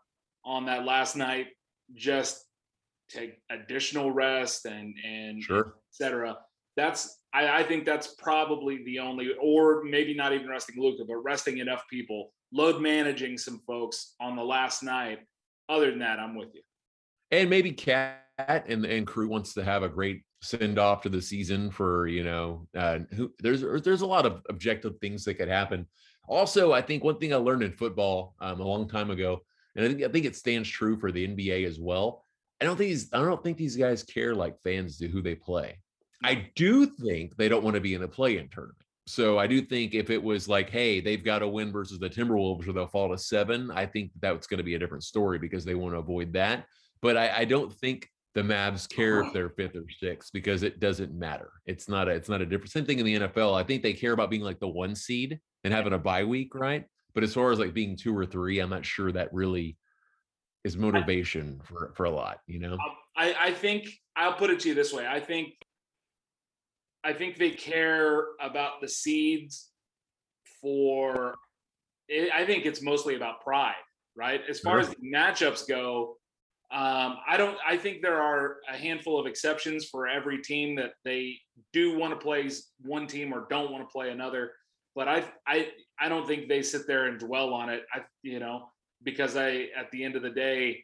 [0.45, 1.49] on that last night,
[1.95, 2.45] just
[3.11, 5.75] take additional rest and and sure.
[5.93, 6.39] etc.
[6.79, 11.17] That's I, I think that's probably the only, or maybe not even resting Luka, but
[11.17, 15.19] resting enough people, load managing some folks on the last night.
[15.69, 16.62] Other than that, I'm with you.
[17.31, 21.21] And maybe Cat and and crew wants to have a great send off to the
[21.21, 25.49] season for you know uh, who, there's there's a lot of objective things that could
[25.49, 25.87] happen.
[26.27, 29.43] Also, I think one thing I learned in football um, a long time ago
[29.79, 32.25] and I think I think it stands true for the NBA as well.
[32.61, 35.37] I don't think these I don't think these guys care like fans do who they
[35.37, 35.79] play.
[36.25, 38.83] I do think they don't want to be in a play-in tournament.
[39.07, 42.11] So I do think if it was like, hey, they've got to win versus the
[42.11, 45.39] Timberwolves or they'll fall to seven, I think that's going to be a different story
[45.39, 46.67] because they want to avoid that.
[47.01, 49.31] But I, I don't think the Mavs care if uh-huh.
[49.33, 51.51] they're fifth or sixth because it doesn't matter.
[51.65, 53.59] It's not a it's not a different same thing in the NFL.
[53.59, 56.55] I think they care about being like the one seed and having a bye week,
[56.55, 56.85] right?
[57.15, 59.79] But as far as like being two or three, I'm not sure that really
[60.65, 62.41] is motivation for for a lot.
[62.47, 62.77] You know,
[63.17, 65.07] I I think I'll put it to you this way.
[65.07, 65.55] I think
[67.05, 69.71] I think they care about the seeds
[70.61, 71.37] for.
[72.11, 73.75] I think it's mostly about pride,
[74.17, 74.41] right?
[74.49, 76.17] As far as the matchups go,
[76.71, 77.59] um, I don't.
[77.67, 81.37] I think there are a handful of exceptions for every team that they
[81.73, 82.51] do want to play
[82.83, 84.53] one team or don't want to play another
[84.99, 85.69] but I I
[86.01, 87.85] I don't think they sit there and dwell on it.
[87.95, 88.69] I you know
[89.05, 90.83] because I at the end of the day,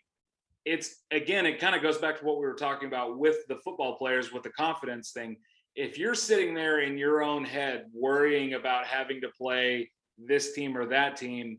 [0.64, 3.56] it's again it kind of goes back to what we were talking about with the
[3.56, 5.36] football players with the confidence thing.
[5.76, 10.76] If you're sitting there in your own head worrying about having to play this team
[10.76, 11.58] or that team,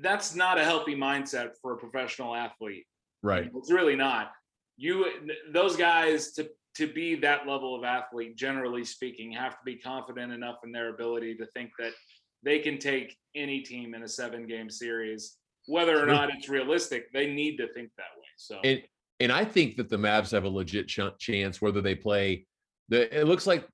[0.00, 2.86] that's not a healthy mindset for a professional athlete.
[3.22, 3.50] Right.
[3.54, 4.32] It's really not.
[4.76, 5.06] You
[5.52, 10.32] those guys to to be that level of athlete, generally speaking, have to be confident
[10.32, 11.92] enough in their ability to think that
[12.44, 17.12] they can take any team in a seven game series, whether or not it's realistic.
[17.12, 18.26] They need to think that way.
[18.36, 18.82] So and
[19.20, 22.46] and I think that the Mavs have a legit ch- chance whether they play
[22.88, 23.20] the.
[23.20, 23.66] It looks like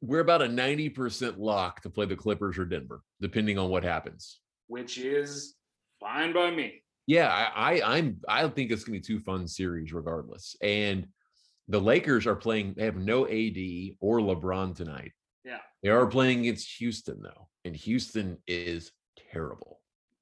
[0.00, 3.84] we're about a ninety percent lock to play the Clippers or Denver, depending on what
[3.84, 4.40] happens.
[4.66, 5.54] Which is
[6.00, 6.82] fine by me.
[7.06, 10.56] Yeah, I, I I'm I think it's gonna be two fun series regardless.
[10.62, 11.06] And
[11.68, 13.58] the Lakers are playing, they have no AD
[14.00, 15.12] or LeBron tonight.
[15.44, 15.58] Yeah.
[15.82, 17.48] They are playing against Houston though.
[17.64, 18.92] And Houston is
[19.32, 19.73] terrible.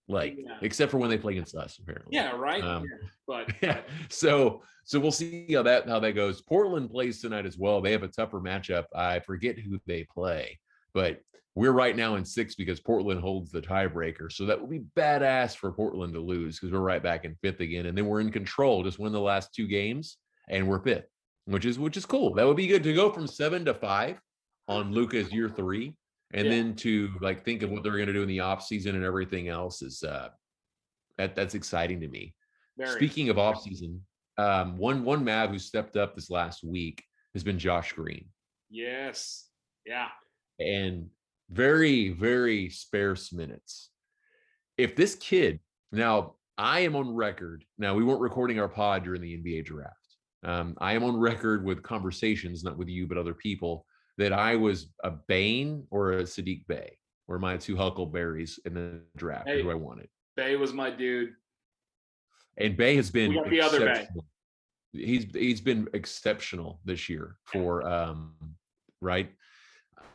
[0.08, 0.58] Like, Yeah.
[0.62, 2.14] except for when they play against us, apparently.
[2.16, 2.62] Yeah, right.
[2.62, 3.08] Um, Yeah.
[3.26, 3.82] But Yeah.
[4.10, 6.42] So so we'll see how that how that goes.
[6.42, 7.80] Portland plays tonight as well.
[7.80, 8.84] They have a tougher matchup.
[8.94, 10.58] I forget who they play,
[10.92, 11.20] but
[11.54, 14.32] we're right now in six because Portland holds the tiebreaker.
[14.32, 17.60] So that would be badass for Portland to lose because we're right back in fifth
[17.60, 17.84] again.
[17.86, 18.82] And then we're in control.
[18.82, 20.16] Just win the last two games
[20.48, 21.08] and we're fifth,
[21.44, 22.34] which is which is cool.
[22.34, 24.18] That would be good to go from seven to five
[24.66, 25.94] on Luka's year three.
[26.32, 26.50] And Yeah.
[26.52, 29.48] then to like think of what they're gonna do in the off season and everything
[29.48, 30.30] else is uh
[31.18, 32.34] that that's exciting to me.
[32.78, 34.00] very Speaking of offseason,
[34.38, 38.28] um, one one Mav who stepped up this last week has been Josh Green,
[38.70, 39.48] yes.
[39.84, 40.08] Yeah.
[40.58, 41.10] and
[41.50, 43.90] very very sparse minutes.
[44.78, 45.60] If this kid
[45.92, 47.64] now, I am on record.
[47.76, 49.96] Now we weren't recording our pod during the NBA draft.
[50.44, 53.86] Um, I am on record with conversations, not with you, but other people,
[54.18, 56.96] that I was a Bane or a Saddiq Bey,
[57.27, 59.48] were my two Huckleberries in the draft.
[59.48, 59.62] Hey.
[59.62, 60.09] Who I wanted.
[60.37, 61.31] Bey was my dude.
[62.59, 64.09] And Bay has been the other Bay.
[64.92, 68.35] He's he's been exceptional this year for um
[69.01, 69.31] right.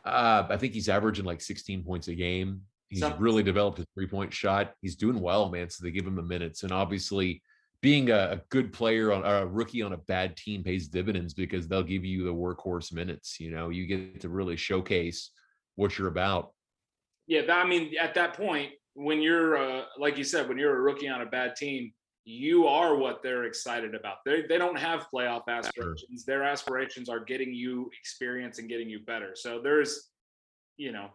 [0.04, 2.62] Uh I think he's averaging like 16 points a game.
[2.88, 4.72] He's really developed his three-point shot.
[4.80, 5.68] He's doing well, man.
[5.68, 6.62] So they give him the minutes.
[6.62, 7.42] And obviously
[7.80, 11.68] being a, a good player on a rookie on a bad team pays dividends because
[11.68, 13.38] they'll give you the workhorse minutes.
[13.38, 15.30] You know, you get to really showcase
[15.76, 16.52] what you're about.
[17.26, 20.80] Yeah, I mean, at that point, when you're uh, like you said, when you're a
[20.80, 21.92] rookie on a bad team,
[22.24, 24.16] you are what they're excited about.
[24.26, 26.24] They they don't have playoff aspirations.
[26.24, 29.32] Their aspirations are getting you experience and getting you better.
[29.34, 30.10] So there's,
[30.76, 31.10] you know,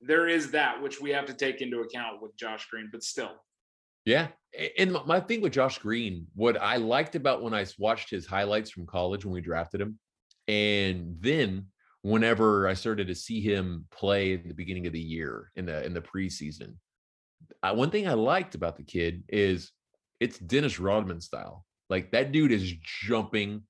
[0.00, 3.32] there is that which we have to take into account with Josh Green, but still,
[4.08, 4.28] Yeah.
[4.78, 8.70] And my- thing with Josh Green, what I liked about when I watched his highlights
[8.70, 9.98] from college when we drafted him,
[10.48, 11.66] and then
[12.00, 15.84] whenever I started to see him play at the beginning of the year in the
[15.84, 16.76] in the preseason,
[17.62, 19.72] I, one thing I liked about the kid is
[20.20, 21.66] it's Dennis Rodman style.
[21.90, 23.62] Like that dude is jumping.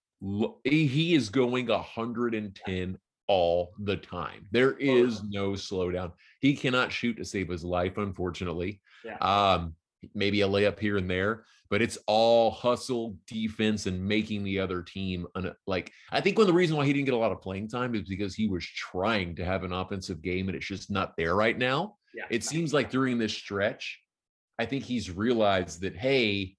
[0.62, 4.46] He he is going 110 all the time.
[4.52, 6.12] There is no slowdown.
[6.40, 8.80] He cannot shoot to save his life, unfortunately.
[9.04, 9.16] Yeah.
[9.18, 9.74] Um,
[10.14, 14.82] maybe a layup here and there, but it's all hustle, defense, and making the other
[14.82, 15.92] team un- like.
[16.10, 17.94] I think one of the reasons why he didn't get a lot of playing time
[17.94, 21.34] is because he was trying to have an offensive game and it's just not there
[21.34, 21.96] right now.
[22.14, 22.24] yeah.
[22.30, 24.00] It seems like during this stretch,
[24.58, 26.56] I think he's realized that hey,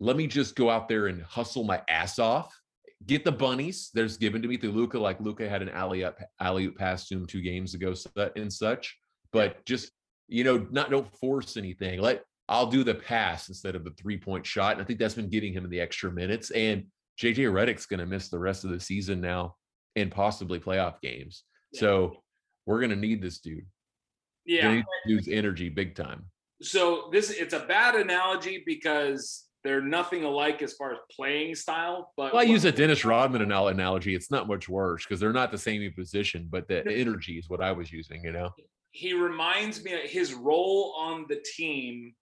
[0.00, 2.52] let me just go out there and hustle my ass off.
[3.06, 3.90] Get the bunnies.
[3.94, 4.98] There's given to me through Luka.
[4.98, 7.94] Like Luka had an alley up, alley oop pass to him two games ago,
[8.36, 8.96] and such.
[9.32, 9.90] But just
[10.28, 12.00] you know, not don't force anything.
[12.00, 14.72] Let I'll do the pass instead of the three point shot.
[14.72, 16.50] And I think that's been getting him the extra minutes.
[16.50, 16.86] And
[17.20, 19.56] JJ Redick's going to miss the rest of the season now
[19.96, 21.44] and possibly playoff games.
[21.72, 21.80] Yeah.
[21.80, 22.16] So
[22.66, 23.66] we're going to need this dude.
[24.44, 24.62] yeah.
[24.62, 26.26] Gonna need this dude's energy big time.
[26.60, 32.12] so this it's a bad analogy because they're nothing alike as far as playing style.
[32.16, 34.14] But Well, I use a Dennis Rodman analogy.
[34.14, 37.62] It's not much worse because they're not the same position, but the energy is what
[37.62, 38.50] I was using, you know?
[38.92, 42.14] he reminds me of his role on the team.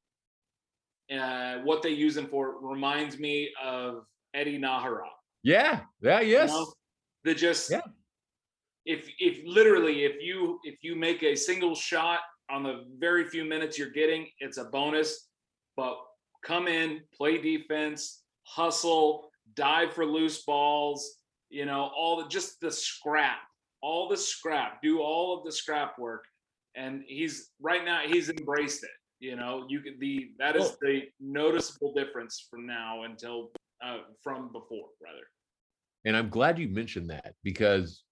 [1.10, 5.08] Uh, what they use him for reminds me of Eddie Najera.
[5.42, 5.80] Yeah.
[6.00, 6.20] Yeah.
[6.20, 6.50] you Yes.
[6.50, 6.72] know?
[7.24, 7.80] The just Yeah.
[8.86, 13.44] if if literally if you if you make a single shot on the very few
[13.44, 15.28] minutes you're getting, it's a bonus.
[15.76, 15.98] But
[16.44, 22.70] come in, play defense, hustle, dive for loose balls, you know, all the just the
[22.70, 23.40] scrap,
[23.82, 26.24] all the scrap, do all of the scrap work.
[26.76, 28.90] And he's right now he's embraced it.
[29.20, 33.52] You know, you could the that is Well- the noticeable difference from now until
[33.84, 35.24] uh, from before, rather.
[36.04, 38.02] And I'm glad you mentioned that because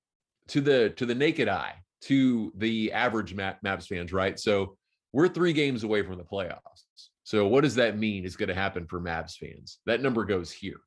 [0.48, 4.38] to the to the naked eye, to the average map maps fans, right?
[4.38, 4.76] So
[5.12, 6.84] we're three games away from the playoffs.
[7.24, 9.78] So what does that mean is going to happen for Mavs fans?
[9.86, 10.80] That number goes here.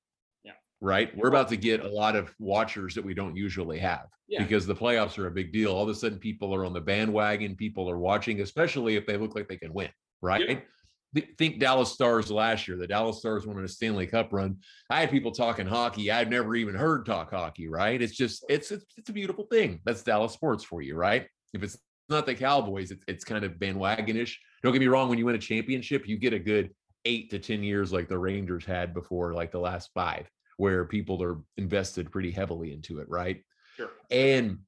[0.44, 0.54] Yeah.
[0.80, 1.16] Right.
[1.16, 4.42] We're about to get a lot of watchers that we don't usually have Yeah.
[4.44, 5.72] because the playoffs are a big deal.
[5.72, 7.56] All of a sudden, people are on the bandwagon.
[7.56, 9.90] People are watching, especially if they look like they can win.
[10.22, 10.66] Right?
[11.14, 12.78] Th- Think Dallas Stars last year.
[12.78, 14.58] The Dallas Stars won in a Stanley Cup run.
[14.90, 16.10] I had people talking hockey.
[16.12, 18.02] I'd never even heard talk hockey, right?
[18.02, 19.82] It's just it's it's, it's a beautiful thing.
[19.86, 21.28] That's Dallas sports for you, right?
[21.54, 21.78] If it's
[22.10, 24.36] not the Cowboys, it's it's kind of bandwagonish.
[24.64, 25.10] Don't get me wrong.
[25.10, 26.72] When you win a championship, you get a good
[27.06, 31.22] eight to ten years like the Rangers had before, like the last five, where people
[31.24, 33.44] are invested pretty heavily into it, right?
[33.76, 33.90] Sure.
[34.10, 34.60] And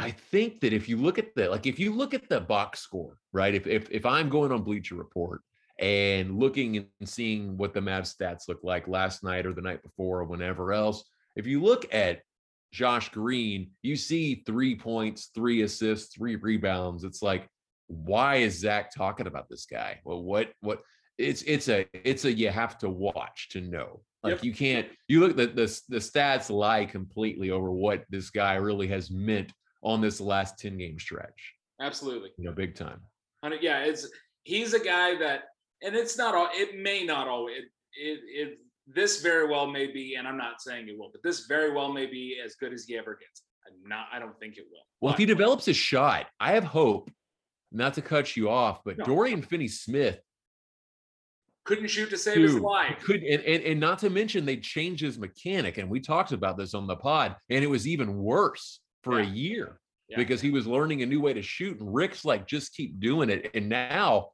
[0.00, 2.80] I think that if you look at the like if you look at the box
[2.80, 3.54] score, right?
[3.54, 5.42] If if if I'm going on Bleacher Report
[5.78, 9.82] and looking and seeing what the Mavs stats look like last night or the night
[9.82, 11.04] before or whenever else,
[11.36, 12.22] if you look at
[12.72, 17.04] Josh Green, you see three points, three assists, three rebounds.
[17.04, 17.48] It's like,
[17.88, 20.00] why is Zach talking about this guy?
[20.04, 20.82] Well, what what
[21.18, 24.02] it's it's a it's a you have to watch to know.
[24.22, 24.44] Like Yep.
[24.44, 28.86] you can't you look the, the the stats lie completely over what this guy really
[28.88, 29.52] has meant
[29.82, 31.54] on this last 10 game stretch.
[31.80, 32.30] Absolutely.
[32.36, 33.00] You know, big time.
[33.60, 34.06] Yeah, it's
[34.42, 35.44] he's a guy that,
[35.82, 36.48] and it's not all.
[36.52, 37.56] It may not always.
[37.58, 37.64] It,
[37.94, 41.46] it, it this very well may be, and I'm not saying it will, but this
[41.46, 43.42] very well may be as good as he ever gets.
[43.66, 44.06] I'm not.
[44.12, 44.82] I don't think it will.
[45.00, 47.10] Well, if he develops a shot, I have hope.
[47.72, 49.04] Not to cut you off, but No.
[49.04, 50.18] Dorian Finney Smith
[51.64, 52.98] couldn't shoot to save his life.
[53.00, 56.58] could and, and and not to mention they changed his mechanic, and we talked about
[56.58, 60.16] this on the pod, and it was even worse for a year Yeah.
[60.16, 63.30] because he was learning a new way to shoot, and Rick's like, just keep doing
[63.30, 63.50] it.
[63.54, 64.30] And now,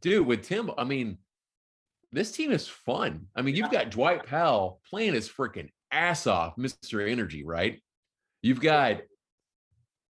[0.00, 1.18] dude, with Tim, I mean,
[2.12, 3.26] this team is fun.
[3.34, 7.06] I mean, you've got Dwight Powell playing his freaking ass off, Mr.
[7.08, 7.82] Energy, right?
[8.42, 9.00] You've got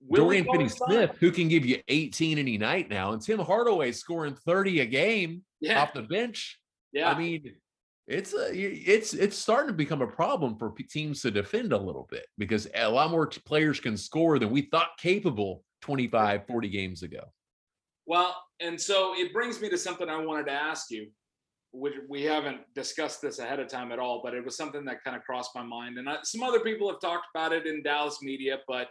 [0.02, 3.92] Willie Dorian Finney Smith, who can give you 18 any night now, and Tim Hardaway
[3.92, 5.82] scoring 30 a game Yeah.
[5.82, 6.60] off the bench.
[6.94, 7.12] Yeah.
[7.12, 7.56] I mean,
[8.10, 12.08] it's a it's it's starting to become a problem for teams to defend a little
[12.10, 17.04] bit because a lot more players can score than we thought capable 25 40 games
[17.04, 17.22] ago.
[18.08, 21.10] Well, and so it brings me to something I wanted to ask you,
[21.72, 25.04] which we haven't discussed this ahead of time at all, but it was something that
[25.04, 26.00] kind of crossed my mind.
[26.00, 28.88] And I, some other people have talked about it in Dallas media, but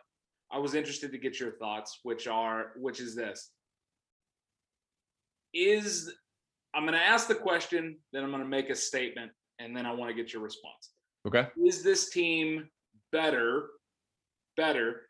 [0.52, 3.50] I was interested to get your thoughts, which are, which is this.
[5.52, 6.14] Is
[6.78, 9.84] I'm going to ask the question, then I'm going to make a statement, and then
[9.84, 10.92] I want to get your response.
[11.26, 11.48] Okay.
[11.66, 12.68] Is this team
[13.10, 13.66] better,
[14.56, 15.00] better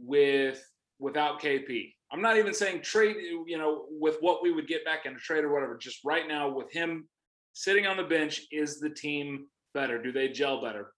[0.00, 0.64] with
[1.00, 1.92] without KP?
[2.12, 5.18] I'm not even saying trade, you know, with what we would get back in a
[5.18, 5.76] trade or whatever.
[5.76, 7.08] Just right now with him
[7.54, 10.00] sitting on the bench, is the team better?
[10.00, 10.92] Do they gel better?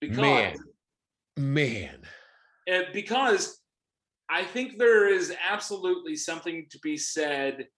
[0.00, 0.56] Because Man.
[1.36, 2.00] Man,
[2.92, 3.60] because
[4.28, 7.68] I think there is absolutely something to be said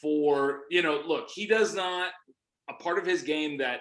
[0.00, 2.10] for, you know, look, he does not,
[2.68, 3.80] a part of his game that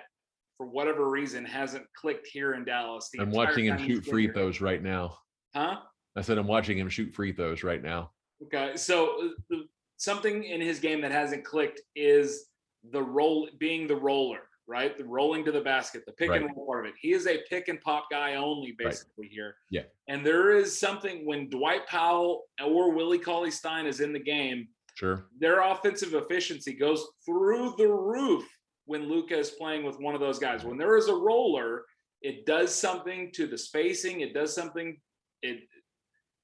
[0.58, 3.10] for whatever reason hasn't clicked here in Dallas.
[3.20, 4.34] I'm watching him shoot free here.
[4.34, 5.18] throws right now.
[5.56, 5.78] Huh?
[6.16, 8.12] I said I'm watching him shoot free throws right now.
[8.44, 8.76] Okay.
[8.76, 9.58] So uh,
[9.98, 12.48] something in his game that hasn't clicked is
[12.92, 14.98] the roll, being the roller, right?
[14.98, 16.96] The rolling to the basket, the pick and roll part of it.
[17.00, 18.90] He is a pick and pop guy only, Right.
[18.90, 19.56] basically here.
[19.70, 19.84] Yeah.
[20.08, 24.68] And there is something when Dwight Powell or Willie Cauley Stein is in the game,
[25.00, 25.28] Sure.
[25.40, 28.44] their offensive efficiency goes through the roof
[28.84, 30.66] when Luka is playing with one of those guys.
[30.66, 31.86] When there is a roller,
[32.22, 34.20] it does something to the spacing.
[34.20, 34.98] It does something.
[35.42, 35.62] It.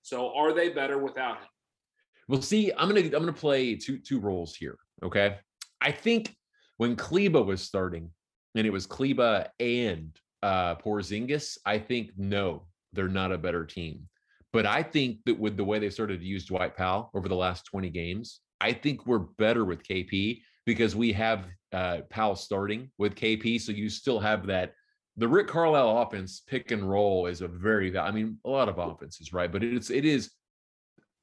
[0.03, 1.47] So are they better without him?
[2.29, 4.77] Well, see, I'm gonna I'm gonna play two two roles here.
[5.03, 5.37] Okay.
[5.81, 6.33] I think
[6.77, 8.09] when Kleber was starting,
[8.55, 14.07] and it was Kleber and uh Porzingis, I think no, they're not a better team.
[14.53, 17.35] But I think that with the way they started to use Dwight Powell over the
[17.35, 22.91] last 20 games, I think we're better with KP because we have uh Powell starting
[22.97, 23.59] with KP.
[23.61, 24.73] So you still have that
[25.17, 28.77] the Rick Carlisle offense pick and roll is a very I mean, a lot of
[28.77, 29.51] offenses, right?
[29.51, 30.31] But it's it is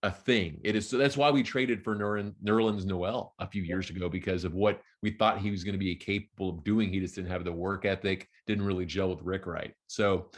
[0.02, 0.60] a thing.
[0.64, 4.08] It is so that's why we traded for Nerlens, Nerlens Noel a few years ago
[4.08, 6.90] because of what we thought he was going to be capable of doing.
[6.90, 9.72] He just didn't have the work ethic, didn't really gel with Rick right.
[9.86, 10.30] So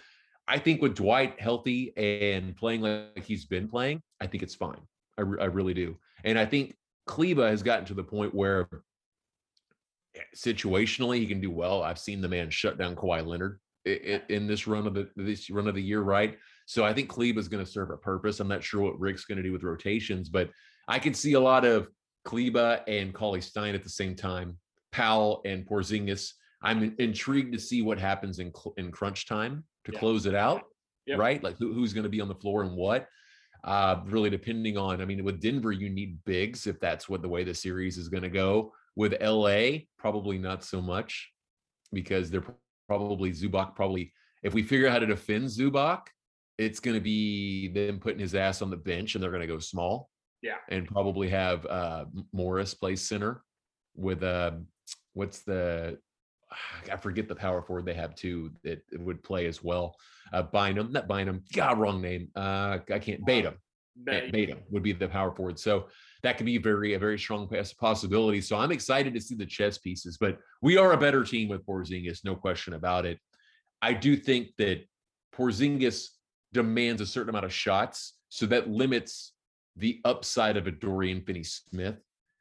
[0.47, 4.81] I think with Dwight healthy and playing like he's been playing, I think it's fine.
[5.17, 5.97] I, re- I really do.
[6.25, 6.75] And I think
[7.07, 8.69] Kleber has gotten to the point where
[10.15, 11.83] eh, situationally he can do well.
[11.83, 15.69] I've seen the man shut down Kawhi Leonard in this run of the this run
[15.69, 16.39] of the year, right?
[16.67, 18.41] So I think Kleber is going to serve a purpose.
[18.41, 20.49] I'm not sure what Rick's going to do with rotations, but
[20.89, 21.89] I can see a lot of
[22.25, 24.57] Kleber and Cauley Stein at the same time,
[24.93, 26.33] Powell and Porzingis.
[26.63, 29.99] I'm intrigued to see what happens in in crunch time to Yeah.
[29.99, 30.63] close it out,
[31.07, 31.19] Yep.
[31.19, 31.43] right?
[31.43, 33.07] Like who, who's going to be on the floor and what.
[33.65, 37.29] Uh, really depending on, I mean, with Denver, you need bigs if that's what the
[37.29, 38.73] way the series is going to go.
[38.95, 41.33] With LA, probably not so much
[41.93, 42.45] because they're
[42.87, 43.75] probably Zubac.
[43.75, 44.13] Probably,
[44.43, 46.03] if we figure out how to defend Zubac,
[46.59, 49.49] it's going to be them putting his ass on the bench and they're going to
[49.49, 50.11] go small.
[50.43, 50.59] Yeah.
[50.69, 53.43] And probably have uh Morris play center
[53.97, 54.53] with uh
[55.15, 55.99] what's the
[56.93, 59.97] I forget the power forward they have too that would play as well.
[60.33, 62.29] Uh Bynum, not Bynum, God, wrong name.
[62.35, 63.55] Uh I can't Batum.
[63.97, 65.59] Batum would be the power forward.
[65.59, 65.87] So
[66.23, 67.49] that could be very a very strong
[67.79, 68.41] possibility.
[68.41, 71.65] So I'm excited to see the chess pieces, but we are a better team with
[71.67, 73.19] Porzingis, no question about it.
[73.83, 74.85] I do think that
[75.37, 76.09] Porzingis
[76.53, 79.33] demands a certain amount of shots, so that limits
[79.77, 81.97] the upside of a Dorian Finney-Smith.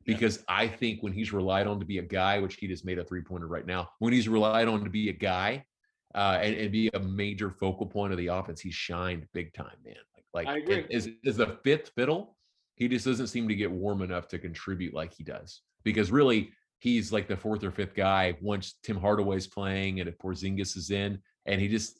[0.05, 0.55] Because yeah.
[0.55, 3.03] I think when he's relied on to be a guy, which he just made a
[3.03, 5.65] three-pointer right now, when he's relied on to be a guy
[6.13, 9.77] uh, and, and be a major focal point of the offense, he shined big time,
[9.85, 9.95] man.
[10.33, 12.37] Like, like is is the fifth fiddle?
[12.75, 15.61] He just doesn't seem to get warm enough to contribute like he does.
[15.83, 20.17] Because really, he's like the fourth or fifth guy once Tim Hardaway's playing and if
[20.17, 21.99] Porzingis is in, and he just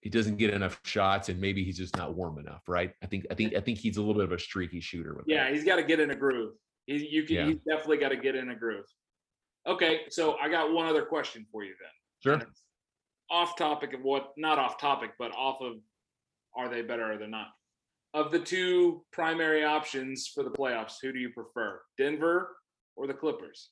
[0.00, 2.92] he doesn't get enough shots and maybe he's just not warm enough, right?
[3.02, 5.24] I think I think I think he's a little bit of a streaky shooter with
[5.26, 5.54] Yeah, that.
[5.54, 6.54] he's got to get in a groove.
[6.86, 7.46] He, you can yeah.
[7.46, 8.86] he's definitely got to get in a groove.
[9.66, 12.38] Okay, so I got one other question for you then.
[12.38, 12.48] Sure.
[13.30, 15.74] Off topic of what not off topic, but off of
[16.56, 17.48] are they better or they're not?
[18.14, 21.80] Of the two primary options for the playoffs, who do you prefer?
[21.98, 22.56] Denver
[22.96, 23.70] or the Clippers?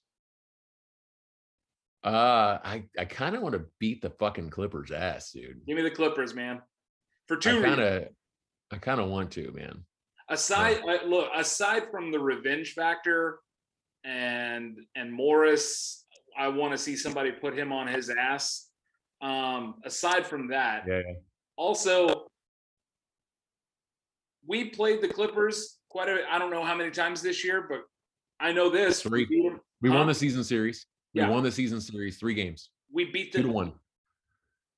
[2.02, 5.64] Uh, I I kind of want to beat the fucking Clippers ass, dude.
[5.66, 6.60] Give me the Clippers, man.
[7.28, 8.08] For two, I kind of,
[8.72, 9.84] I kind of want to, man.
[10.28, 10.98] Aside, yeah.
[11.06, 13.40] look, aside from the revenge factor,
[14.04, 16.04] and and Morris,
[16.36, 18.68] I want to see somebody put him on his ass.
[19.20, 21.00] Um, aside from that, yeah.
[21.56, 22.26] Also,
[24.46, 26.24] we played the Clippers quite a.
[26.30, 27.80] I don't know how many times this year, but
[28.40, 29.02] I know this.
[29.02, 29.26] Three.
[29.28, 29.52] We,
[29.82, 30.86] we won the season series.
[31.14, 31.28] We yeah.
[31.28, 32.70] won the season series three games.
[32.92, 33.72] We beat them two to one.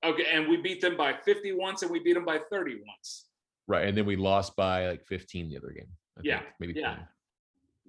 [0.04, 3.26] Okay, and we beat them by 50 once, and we beat them by 30 once.
[3.68, 5.88] Right, and then we lost by like 15 the other game.
[6.16, 6.74] I yeah, think, maybe.
[6.76, 6.94] Yeah.
[6.94, 7.02] 20.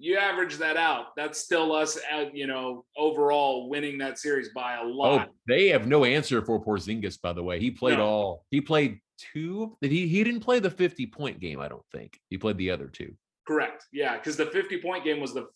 [0.00, 1.16] You average that out.
[1.16, 5.28] That's still us, at, you know, overall winning that series by a oh, lot.
[5.28, 7.58] Oh, they have no answer for Porzingis, by the way.
[7.58, 8.06] He played no.
[8.06, 8.44] all.
[8.50, 9.00] He played
[9.32, 9.76] two.
[9.80, 11.60] He he didn't play the 50 point game.
[11.60, 13.12] I don't think he played the other two.
[13.46, 13.86] Correct.
[13.92, 15.48] Yeah, because the 50 point game was the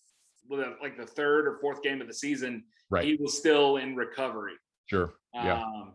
[0.50, 3.04] like the third or fourth game of the season, right.
[3.04, 4.54] he was still in recovery.
[4.86, 5.14] Sure.
[5.34, 5.62] Yeah.
[5.62, 5.94] Um,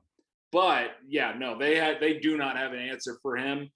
[0.51, 3.69] but yeah, no, they had they do not have an answer for him,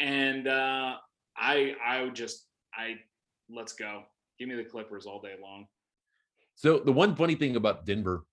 [0.00, 0.96] and uh,
[1.36, 2.96] I I would just I
[3.48, 4.02] let's go.
[4.38, 5.66] Give me the Clippers all day long.
[6.54, 8.24] So the one funny thing about Denver,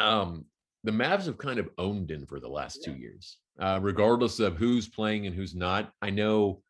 [0.00, 0.46] um,
[0.84, 2.92] the Mavs have kind of owned Denver the last yeah.
[2.92, 5.92] two years, uh, regardless of who's playing and who's not.
[6.00, 6.62] I know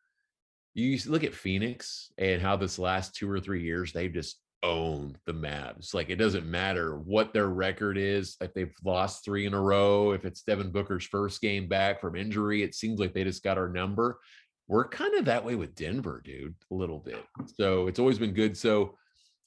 [0.73, 5.17] you look at Phoenix and how this last two or three years they've just owned
[5.25, 5.93] the Mavs.
[5.93, 10.11] Like it doesn't matter what their record is, if they've lost three in a row,
[10.11, 13.57] if it's Devin Booker's first game back from injury, it seems like they just got
[13.57, 14.19] our number.
[14.67, 17.23] We're kind of that way with Denver, dude, a little bit.
[17.55, 18.55] So it's always been good.
[18.55, 18.97] So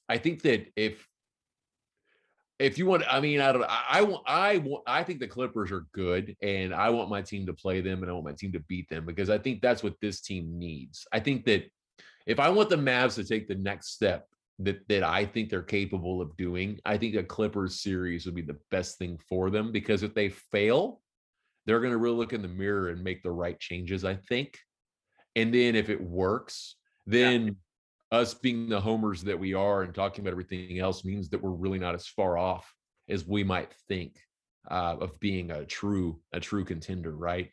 [0.09, 1.07] I think that if
[2.59, 5.71] if you want, I mean, I don't, I want, I want, I think the Clippers
[5.71, 8.51] are good, and I want my team to play them, and I want my team
[8.53, 11.05] to beat them because I think that's what this team needs.
[11.11, 11.65] I think that
[12.25, 14.27] if I want the Mavs to take the next step
[14.59, 18.41] that that I think they're capable of doing, I think a Clippers series would be
[18.41, 21.01] the best thing for them because if they fail,
[21.65, 24.05] they're going to really look in the mirror and make the right changes.
[24.05, 24.57] I think,
[25.35, 26.75] and then if it works,
[27.05, 27.45] then.
[27.45, 27.53] Yeah
[28.13, 31.49] us being the homers that we are and talking about everything else means that we're
[31.49, 32.71] really not as far off
[33.09, 34.19] as we might think
[34.69, 37.49] uh, of being a true a true contender right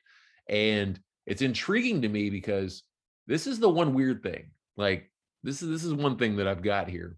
[0.49, 2.83] and it's intriguing to me because
[3.27, 5.10] this is the one weird thing like
[5.43, 7.17] this is this is one thing that i've got here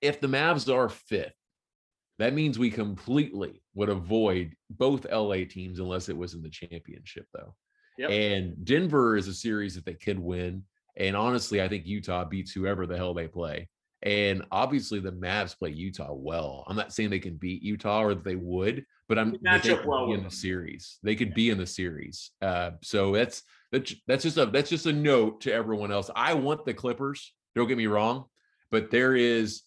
[0.00, 1.32] if the mavs are fifth
[2.18, 7.26] that means we completely would avoid both la teams unless it was in the championship
[7.34, 7.54] though
[7.98, 8.10] yep.
[8.10, 10.62] and denver is a series that they could win
[10.96, 13.68] and honestly, I think Utah beats whoever the hell they play.
[14.02, 16.64] And obviously, the Mavs play Utah well.
[16.66, 20.12] I'm not saying they can beat Utah or that they would, but I'm up well
[20.12, 20.98] in the series.
[21.02, 22.30] They could be in the series.
[22.42, 23.42] Uh, so that's
[23.72, 26.10] that's that's just a that's just a note to everyone else.
[26.14, 27.32] I want the Clippers.
[27.54, 28.26] Don't get me wrong,
[28.70, 29.62] but there is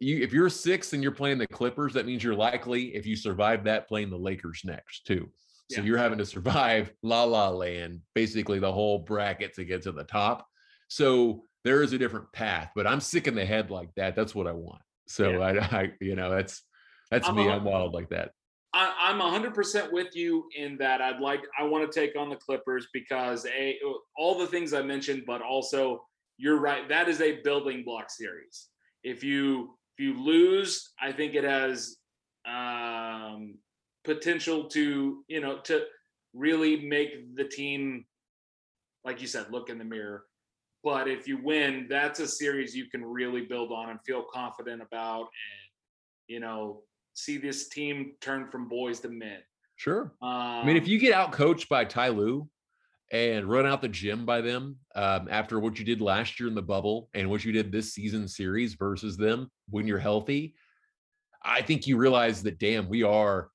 [0.00, 3.16] you if you're six and you're playing the Clippers, that means you're likely, if you
[3.16, 5.28] survive that, playing the Lakers next too.
[5.70, 5.86] So yeah.
[5.86, 10.04] you're having to survive La La Land, basically the whole bracket to get to the
[10.04, 10.46] top.
[10.88, 14.14] So there is a different path, but I'm sick in the head like that.
[14.14, 14.82] That's what I want.
[15.08, 15.38] So yeah.
[15.38, 15.50] I,
[15.80, 16.62] I, you know, that's
[17.10, 17.48] that's I'm me.
[17.48, 18.32] i am wild like that.
[18.72, 22.36] I, am 100% with you in that I'd like I want to take on the
[22.36, 23.78] Clippers because a
[24.16, 26.04] all the things I mentioned, but also
[26.38, 26.88] you're right.
[26.88, 28.68] That is a building block series.
[29.04, 31.96] If you if you lose, I think it has
[32.46, 33.54] um,
[34.04, 35.84] potential to you know to
[36.34, 38.04] really make the team,
[39.04, 40.24] like you said, look in the mirror
[40.84, 44.82] but if you win, that's a series you can really build on and feel confident
[44.82, 45.64] about, and
[46.28, 46.82] you know,
[47.14, 49.38] see this team turn from boys to men.
[49.76, 50.12] Sure.
[50.22, 52.48] Um, I mean, if you get out coached by Ty Lue
[53.10, 56.54] and run out the gym by them um, after what you did last year in
[56.54, 60.54] the bubble and what you did this season series versus them when you're healthy,
[61.42, 63.48] I think you realize that damn, we are.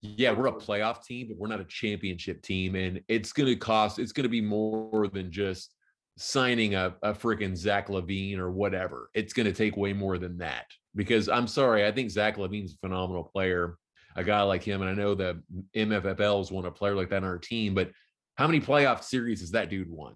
[0.00, 3.56] Yeah, we're a playoff team, but we're not a championship team, and it's going to
[3.56, 3.98] cost.
[3.98, 5.74] It's going to be more than just
[6.18, 9.08] signing a, a freaking Zach LaVine or whatever.
[9.14, 12.74] It's going to take way more than that because I'm sorry, I think Zach LaVine's
[12.74, 13.76] a phenomenal player,
[14.16, 15.40] a guy like him, and I know the
[15.76, 17.92] MFFLs want a player like that on our team, but
[18.34, 20.14] how many playoff series has that dude won?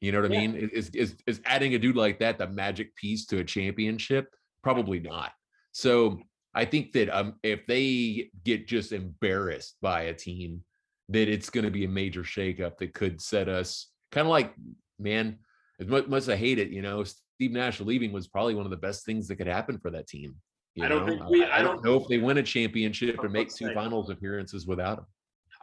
[0.00, 0.46] You know what I Yeah.
[0.48, 0.70] mean?
[0.72, 4.34] Is, is is adding a dude like that the magic piece to a championship?
[4.62, 5.32] Probably not.
[5.72, 6.20] So
[6.54, 10.62] I think that um, if they get just embarrassed by a team,
[11.10, 14.54] that it's going to be a major shakeup that could set us kind of like,
[14.98, 15.38] man,
[15.80, 18.64] as much, much as I hate it, you know, Steve Nash leaving was probably one
[18.64, 20.36] of the best things that could happen for that team.
[20.74, 21.12] you I don't know?
[21.18, 23.68] think we- I, I don't don't- know if they win a championship and make two
[23.68, 23.74] say.
[23.74, 25.04] finals appearances without him.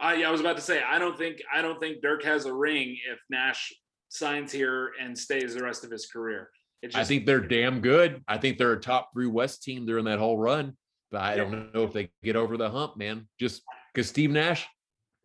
[0.00, 2.46] Uh, I, I was about to say I don't think I don't think Dirk has
[2.46, 3.72] a ring if Nash
[4.08, 6.50] signs here and stays the rest of his career.
[6.82, 8.22] It's I think they're damn good.
[8.26, 10.76] I think they're a top three West team during that whole run.
[11.12, 11.44] But I Yeah.
[11.44, 13.28] don't know if they get over the hump, man.
[13.38, 13.62] Just
[13.94, 14.66] because Steve Nash,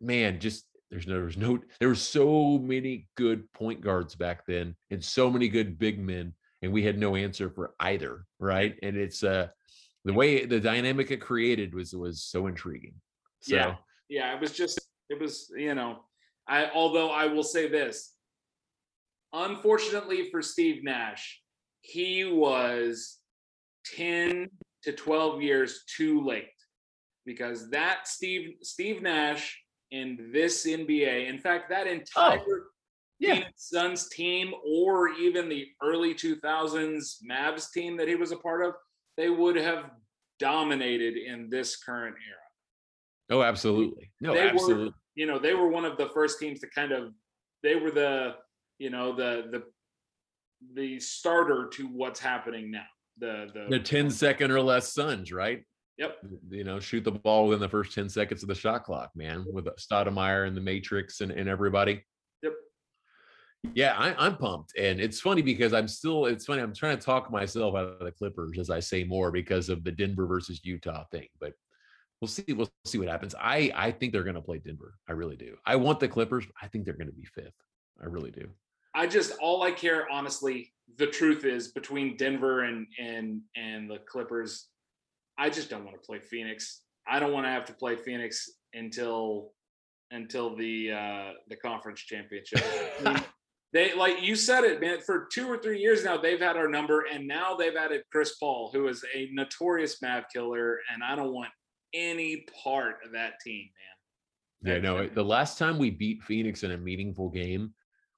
[0.00, 4.74] man, just there's no, there's no, there were so many good point guards back then
[4.90, 6.32] and so many good big men,
[6.62, 8.76] and we had no answer for either, right?
[8.82, 9.48] And it's uh
[10.04, 12.94] the way the dynamic it created was was so intriguing.
[13.40, 13.74] So Yeah.
[14.08, 14.80] yeah, it was just
[15.10, 16.00] it was you know
[16.48, 18.14] I although I will say this,
[19.32, 21.42] unfortunately for Steve Nash,
[21.82, 23.18] he was
[23.84, 24.48] ten
[24.84, 26.46] to twelve years too late
[27.26, 31.90] because that Steve Steve Nash in this NBA, in fact, that oh.
[31.90, 32.62] entire
[33.18, 33.34] yeah.
[33.34, 38.64] Phoenix Suns team or even the early 2000s Mavs team that he was a part
[38.64, 38.74] of,
[39.16, 39.90] they would have
[40.38, 42.38] dominated in this current era.
[43.30, 44.10] Oh, absolutely.
[44.20, 44.94] No, They were- absolutely.
[45.14, 47.12] You know, they were one of the first teams to kind of
[47.64, 48.36] they were the,
[48.78, 49.64] you know, the the
[50.74, 52.86] the starter to what's happening now.
[53.18, 55.64] The the, The 10 second or less Suns, right?
[55.98, 56.18] Yep.
[56.50, 59.44] You know, shoot the ball within the first 10 seconds of the shot clock, man,
[59.50, 62.04] with Stoudemire and the Matrix and, and everybody.
[62.42, 62.52] Yep.
[63.74, 64.78] Yeah, I, I'm pumped.
[64.78, 68.04] And it's funny because I'm still, it's funny, I'm trying to talk myself out of
[68.04, 71.26] the Clippers as I say more because of the Denver versus Utah thing.
[71.40, 71.52] But
[72.20, 73.34] we'll see, we'll see what happens.
[73.38, 74.94] I I think they're gonna play Denver.
[75.08, 75.56] I really do.
[75.66, 77.54] I want the Clippers, I think they're gonna be fifth.
[78.00, 78.48] I really do.
[78.94, 83.98] I just all I care honestly, the truth is between Denver and and and the
[83.98, 84.68] Clippers,
[85.38, 86.82] I just don't want to play Phoenix.
[87.06, 89.52] I don't want to have to play Phoenix until
[90.10, 92.60] until the uh the conference championship.
[93.04, 93.22] I mean,
[93.72, 94.98] they like you said it, man.
[95.00, 98.36] For two or three years now, they've had our number, and now they've added Chris
[98.36, 101.50] Paul, who is a notorious Mav killer, and I don't want
[101.94, 103.68] any part of that team,
[104.62, 104.74] man.
[104.74, 107.72] Yeah, no, the last time we beat Phoenix in a meaningful game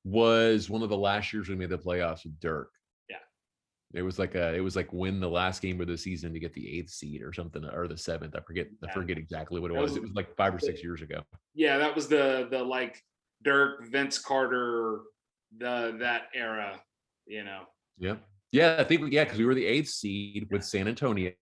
[0.05, 2.71] was one of the last years we made the playoffs with Dirk.
[3.93, 4.01] Yeah.
[4.01, 6.39] It was like a it was like win the last game of the season to
[6.39, 8.35] get the eighth seed or something or the seventh.
[8.37, 9.91] I forget I forget exactly what it was.
[9.91, 11.23] was- It was like five or six years ago.
[11.55, 13.03] Yeah, that was the the like
[13.43, 15.01] Dirk, Vince Carter,
[15.59, 16.81] the that era,
[17.27, 17.63] you know.
[17.99, 18.17] Yeah.
[18.53, 21.33] Yeah, I think we, yeah, because we were the eighth seed with San Antonio.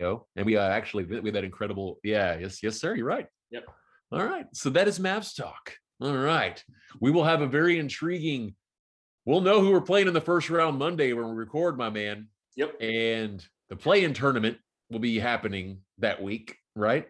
[0.00, 0.14] Yeah.
[0.36, 2.94] And we uh, actually we had that incredible, yeah, yes, yes, sir.
[2.94, 3.26] You're right.
[3.50, 3.64] Yep.
[4.12, 4.46] All right.
[4.54, 5.74] So that is Mavs talk.
[6.00, 6.62] All right.
[7.00, 8.54] We will have a very intriguing.
[9.28, 12.28] We'll know who we're playing in the first round Monday when we record, my man.
[12.56, 12.80] Yep.
[12.80, 14.56] And the play-in tournament
[14.88, 17.06] will be happening that week, right?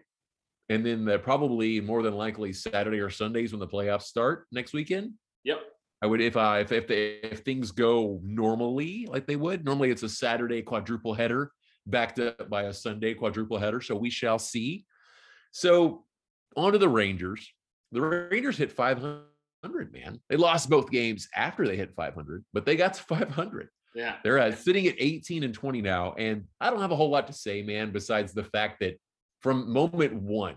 [0.67, 4.73] And then the, probably more than likely Saturday or Sundays when the playoffs start next
[4.73, 5.13] weekend.
[5.45, 5.61] Yep.
[6.01, 9.63] I would if I if if, they, if things go normally like they would.
[9.63, 11.53] Normally it's a Saturday quadruple header
[11.87, 13.79] backed up by a Sunday quadruple header.
[13.79, 14.85] So we shall see.
[15.53, 16.03] So
[16.57, 17.49] on to the Rangers.
[17.93, 19.21] The Rangers hit 500,
[19.63, 20.19] man.
[20.29, 23.69] They lost both games after they hit 500, but they got to 500.
[23.95, 24.15] Yeah.
[24.23, 26.13] They're uh, sitting at 18 and 20 now.
[26.13, 28.99] And I don't have a whole lot to say, man, besides the fact that
[29.41, 30.55] from moment one,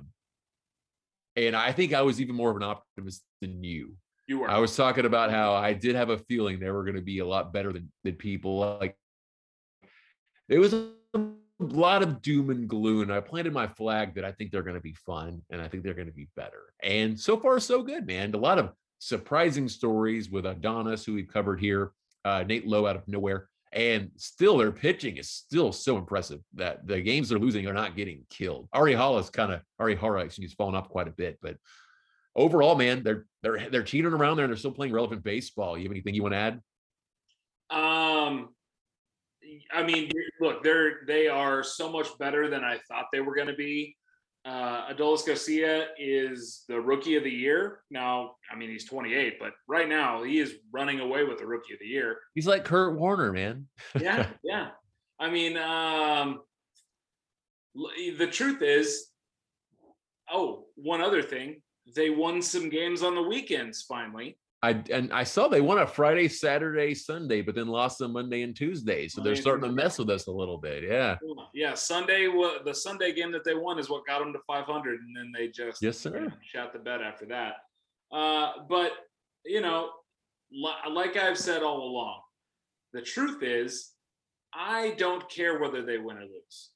[1.34, 3.94] and I think I was even more of an optimist than you.
[4.28, 4.50] You were.
[4.50, 7.20] I was talking about how I did have a feeling they were going to be
[7.20, 8.78] a lot better than, than people.
[8.80, 8.96] Like
[10.50, 10.90] it was a
[11.58, 13.02] lot of doom and gloom.
[13.02, 15.68] And I planted my flag that I think they're going to be fun and I
[15.68, 16.74] think they're going to be better.
[16.82, 18.34] And so far, so good, man.
[18.34, 18.72] A lot of
[19.02, 21.90] surprising stories with Adolis, who we've covered here,
[22.24, 23.48] uh, Nate Lowe out of nowhere.
[23.72, 27.96] And still, their pitching is still so impressive that the games they're losing are not
[27.96, 28.68] getting killed.
[28.72, 31.56] Ari Hall is kind of Arihara, he's fallen off quite a bit, but
[32.36, 35.76] overall, man, they're they're they're teetering around there and they're still playing relevant baseball.
[35.76, 36.60] You have anything you want to add?
[37.70, 38.50] Um,
[39.72, 43.48] I mean, look, they're they are so much better than I thought they were going
[43.48, 43.96] to be.
[44.44, 47.80] Uh, Adolis Garcia is the rookie of the year.
[47.90, 51.74] Now, I mean, he's 28, but right now he is running away with the rookie
[51.74, 52.18] of the year.
[52.34, 53.68] He's like Kurt Warner, man.
[54.00, 54.70] yeah, yeah.
[55.20, 56.40] I mean, um,
[57.74, 59.06] the truth is,
[60.32, 61.62] oh, one other thing,
[61.94, 64.38] they won some games on the weekends finally.
[64.62, 68.42] I and I saw they won a Friday, Saturday, Sunday, but then lost them Monday
[68.42, 69.08] and Tuesday.
[69.08, 70.84] So they're starting to mess with us a little bit.
[70.84, 71.16] Yeah.
[71.52, 71.74] Yeah.
[71.74, 72.28] Sunday,
[72.64, 75.48] the Sunday game that they won is what got them to 500, and then they
[75.48, 76.32] just yes, sir.
[76.42, 77.54] Shot the bed after that.
[78.12, 78.92] Uh, but
[79.44, 79.90] you know,
[80.88, 82.20] like I've said all along,
[82.92, 83.90] the truth is,
[84.54, 86.70] I don't care whether they win or lose.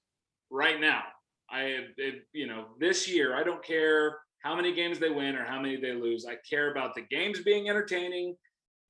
[0.51, 1.03] Right now,
[1.51, 5.45] I, it, you know, this year, I don't care how many games they win or
[5.45, 6.27] how many they lose.
[6.27, 8.37] I care about the games being entertaining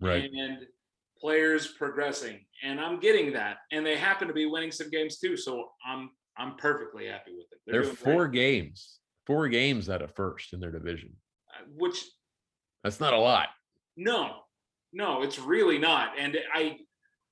[0.00, 0.30] right.
[0.30, 0.58] and
[1.18, 2.40] players progressing.
[2.62, 3.58] And I'm getting that.
[3.72, 5.36] And they happen to be winning some games too.
[5.36, 7.58] So I'm I'm perfectly happy with it.
[7.66, 8.38] They're, They're four great.
[8.38, 11.14] games, four games out of first in their division.
[11.48, 12.04] Uh, which
[12.84, 13.48] that's not a lot.
[13.96, 14.32] No,
[14.92, 16.10] no, it's really not.
[16.18, 16.76] And I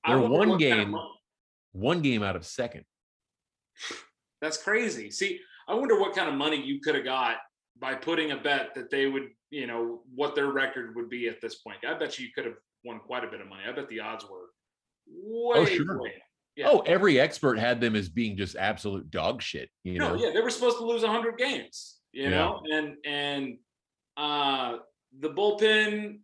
[0.07, 1.01] they're I one game, kind of
[1.73, 2.85] one game out of second.
[4.41, 5.09] That's crazy.
[5.09, 7.37] See, I wonder what kind of money you could have got
[7.79, 11.41] by putting a bet that they would, you know, what their record would be at
[11.41, 11.77] this point.
[11.87, 13.63] I bet you could have won quite a bit of money.
[13.67, 14.49] I bet the odds were
[15.07, 16.01] way, oh, sure.
[16.01, 16.13] way.
[16.55, 16.69] Yeah.
[16.69, 19.69] Oh, every expert had them as being just absolute dog shit.
[19.83, 21.97] You no, know, yeah, they were supposed to lose 100 games.
[22.13, 22.29] You yeah.
[22.29, 23.57] know, and and
[24.15, 24.77] uh
[25.19, 26.19] the bullpen.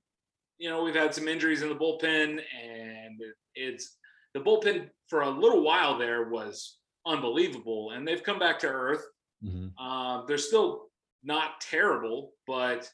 [0.57, 3.19] You know, we've had some injuries in the bullpen, and
[3.55, 3.97] it's
[4.33, 9.03] the bullpen for a little while there was unbelievable, and they've come back to earth.
[9.43, 9.83] Mm-hmm.
[9.83, 10.90] Uh, they're still
[11.23, 12.89] not terrible, but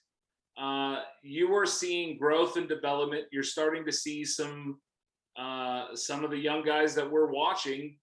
[0.57, 3.25] uh, you are seeing growth and development.
[3.31, 4.79] You're starting to see some
[5.37, 7.97] uh, some of the young guys that we're watching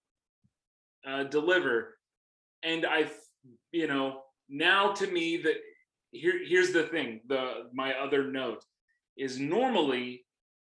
[1.06, 1.98] uh, deliver,
[2.62, 3.10] and I,
[3.72, 5.56] you know, now to me that
[6.12, 7.20] here here's the thing.
[7.26, 8.64] The my other note
[9.16, 10.24] is normally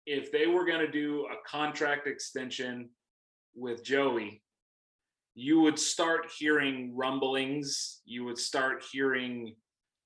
[0.05, 2.89] if they were going to do a contract extension
[3.55, 4.41] with Joey,
[5.39, 8.01] you would start hearing rumblings.
[8.05, 9.55] You would start hearing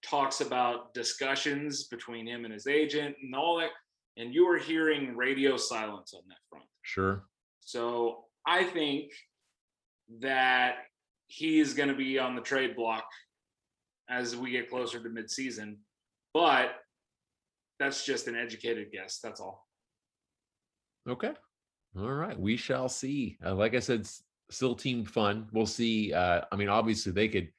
[0.06, 3.70] talks about discussions between him and his agent and all that.
[4.16, 6.66] And you were hearing radio silence on that front.
[6.84, 7.24] Sure.
[7.62, 9.12] So I think
[10.20, 10.76] that
[11.28, 13.06] he is going to be on the trade block
[14.10, 15.78] as we get closer to midseason.
[16.34, 16.76] But
[17.80, 19.20] that's just an educated guess.
[19.24, 19.66] That's all.
[21.10, 21.32] Okay.
[21.98, 22.40] All right.
[22.40, 23.38] We shall see.
[23.44, 24.08] Uh, like I said,
[24.54, 25.48] still team fun.
[25.52, 26.14] We'll see.
[26.14, 27.50] Uh, I mean, obviously they could.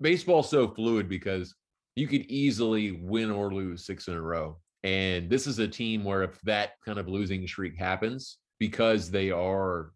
[0.00, 1.54] Baseball's so fluid because
[1.94, 4.58] you could easily win or lose six in a row.
[4.82, 9.30] And this is a team where if that kind of losing streak happens, because they
[9.30, 9.92] are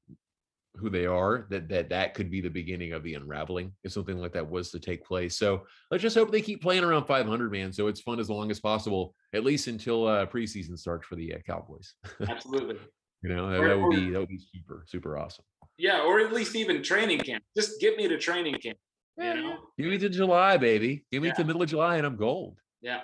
[0.76, 4.18] who they are, that that that could be the beginning of the unraveling if something
[4.18, 5.38] like that was to take place.
[5.38, 7.72] So let's just hope they keep playing around 500, man.
[7.72, 11.34] So it's fun as long as possible, at least until uh, preseason starts for the
[11.34, 11.94] uh, Cowboys.
[12.28, 12.76] Absolutely.
[13.22, 15.44] you know that, that would be that would be super super awesome.
[15.78, 17.44] Yeah, or at least even training camp.
[17.56, 18.78] Just get me to training camp.
[19.18, 21.04] You know, give me to July, baby.
[21.10, 21.34] Give me yeah.
[21.34, 22.58] to middle of July, and I'm gold.
[22.82, 23.00] Yeah.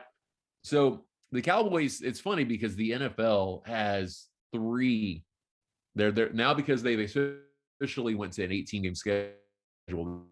[0.62, 2.03] So the Cowboys.
[2.03, 5.25] It's funny because the NFL has three.
[5.95, 7.01] They're there now because they've
[7.81, 9.33] officially went to an 18 game schedule.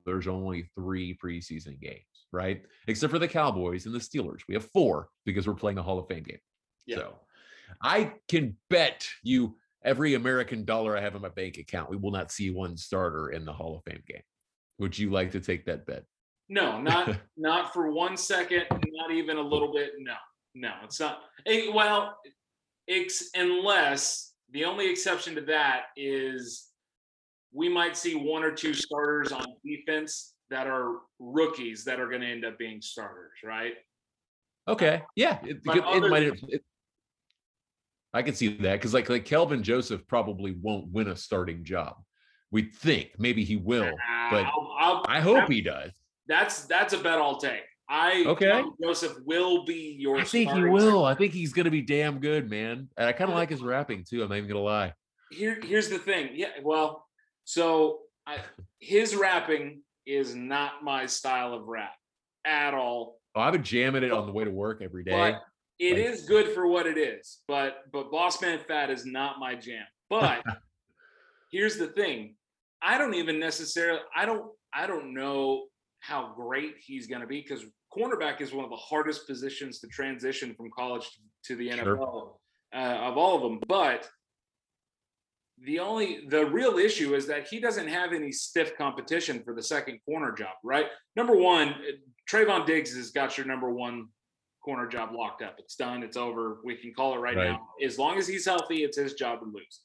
[0.06, 2.62] There's only three preseason games, right?
[2.86, 4.40] Except for the Cowboys and the Steelers.
[4.48, 6.38] We have four because we're playing a Hall of Fame game.
[6.86, 6.96] Yeah.
[6.96, 7.14] So
[7.82, 12.10] I can bet you every American dollar I have in my bank account, we will
[12.10, 14.22] not see one starter in the Hall of Fame game.
[14.78, 16.04] Would you like to take that bet?
[16.48, 19.92] No, not not for one second, not even a little bit.
[19.98, 20.14] No,
[20.54, 21.20] no, it's not.
[21.72, 22.16] Well,
[22.86, 26.66] it's unless the only exception to that is
[27.52, 32.20] we might see one or two starters on defense that are rookies that are going
[32.20, 33.74] to end up being starters, right?
[34.68, 36.22] Okay, yeah, it, it, it might.
[36.48, 36.62] It,
[38.12, 41.96] I can see that because like like Kelvin Joseph probably won't win a starting job.
[42.50, 43.90] We think maybe he will,
[44.30, 45.92] but I'll, I'll, i hope he does.
[46.26, 47.62] That's that's a bet I'll take.
[47.88, 48.46] I okay.
[48.46, 50.18] Kelvin Joseph will be your.
[50.18, 51.04] I think he will.
[51.04, 52.88] I think he's going to be damn good, man.
[52.96, 54.22] And I kind of like his rapping too.
[54.22, 54.94] I'm not even gonna lie.
[55.30, 56.30] Here, here's the thing.
[56.34, 57.06] Yeah, well,
[57.44, 58.38] so I,
[58.80, 61.94] his rapping is not my style of rap
[62.44, 63.20] at all.
[63.36, 65.12] Oh, I've been jamming it on the way to work every day.
[65.12, 65.42] But
[65.80, 69.40] it like, is good for what it is, but but Boss Man Fat is not
[69.40, 69.84] my jam.
[70.10, 70.42] But
[71.52, 72.36] here's the thing:
[72.82, 75.64] I don't even necessarily I don't I don't know
[76.00, 77.64] how great he's going to be because
[77.96, 81.08] cornerback is one of the hardest positions to transition from college
[81.44, 82.30] to the NFL sure.
[82.74, 83.60] uh, of all of them.
[83.66, 84.08] But
[85.62, 89.62] the only the real issue is that he doesn't have any stiff competition for the
[89.62, 90.86] second corner job, right?
[91.16, 91.74] Number one,
[92.30, 94.08] Trevon Diggs has got your number one
[94.64, 95.56] corner job locked up.
[95.58, 96.02] It's done.
[96.02, 96.58] It's over.
[96.64, 97.68] We can call it right, right, now.
[97.84, 99.80] As long as he's healthy, it's his job to lose.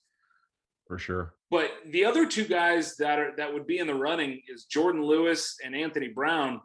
[0.87, 1.33] For sure.
[1.49, 5.03] But the other two guys that are that would be in the running is Jordan
[5.03, 6.61] Lewis and Anthony Brown.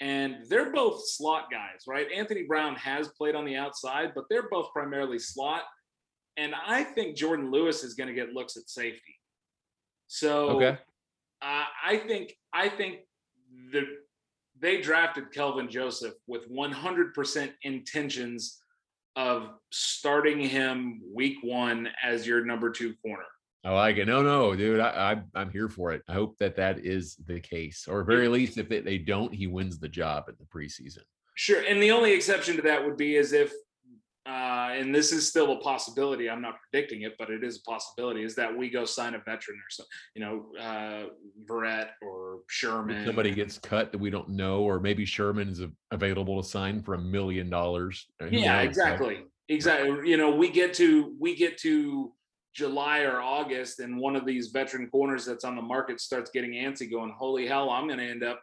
[0.00, 2.06] And they're both slot guys, right?
[2.14, 5.62] Anthony Brown has played on the outside, but they're both primarily slot.
[6.36, 9.18] And I think Jordan Lewis is going to get looks at safety.
[10.08, 10.78] So okay.
[11.42, 13.00] Uh, I think I think
[13.72, 13.84] the
[14.64, 18.62] they drafted Kelvin Joseph with 100% intentions
[19.14, 23.26] of starting him week one as your number two corner.
[23.62, 24.06] I like it.
[24.06, 26.00] No, no, dude, I, I am here for it.
[26.08, 29.46] I hope that that is the case, or very least, if they, they don't, he
[29.46, 31.02] wins the job in the preseason.
[31.34, 33.52] Sure, and the only exception to that would be is if
[34.26, 36.30] uh, and this is still a possibility.
[36.30, 38.24] I'm not predicting it, but it is a possibility.
[38.24, 41.10] Is that we go sign a veteran or so, you know, uh,
[41.44, 42.96] Verrett or Sherman.
[42.96, 45.60] If somebody gets cut that we don't know, or maybe Sherman is
[45.90, 48.06] available to sign for a million dollars.
[48.22, 50.08] Uh, yeah, exactly, exactly.
[50.08, 52.10] You know, we get to we get to
[52.54, 56.52] July or August, and one of these veteran corners that's on the market starts getting
[56.52, 58.40] antsy, going, "Holy hell, I'm going to end up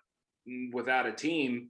[0.74, 1.70] without a team."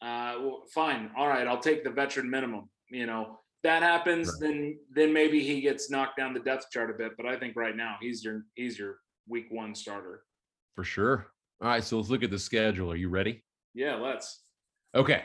[0.00, 4.40] Uh, well, fine, all right, I'll take the veteran minimum you know that happens, right.
[4.40, 7.12] then then maybe he gets knocked down the depth chart a bit.
[7.16, 10.22] But I think right now he's your he's your week one starter.
[10.76, 11.28] For sure.
[11.60, 12.92] All right, so let's look at the schedule.
[12.92, 13.42] Are you ready?
[13.74, 14.42] Yeah, let's.
[14.94, 15.22] Okay.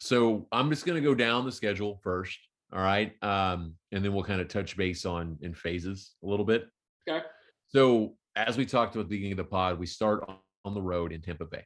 [0.00, 2.38] So I'm just gonna go down the schedule first.
[2.72, 3.12] All right.
[3.22, 6.68] Um, and then we'll kind of touch base on in phases a little bit.
[7.08, 7.24] Okay.
[7.68, 10.24] So as we talked about the beginning of the pod, we start
[10.64, 11.64] on the road in Tampa Bay.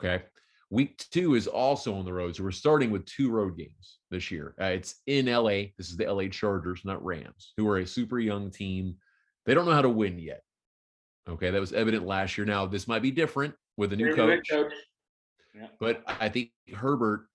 [0.00, 0.22] Okay.
[0.70, 2.36] Week two is also on the road.
[2.36, 4.54] So we're starting with two road games this year.
[4.60, 5.70] Uh, it's in LA.
[5.78, 8.96] This is the LA Chargers, not Rams, who are a super young team.
[9.46, 10.42] They don't know how to win yet.
[11.28, 11.50] Okay.
[11.50, 12.44] That was evident last year.
[12.44, 14.48] Now, this might be different with a new coach.
[14.50, 14.72] coach.
[15.54, 15.68] Yeah.
[15.80, 17.26] But I think Herbert,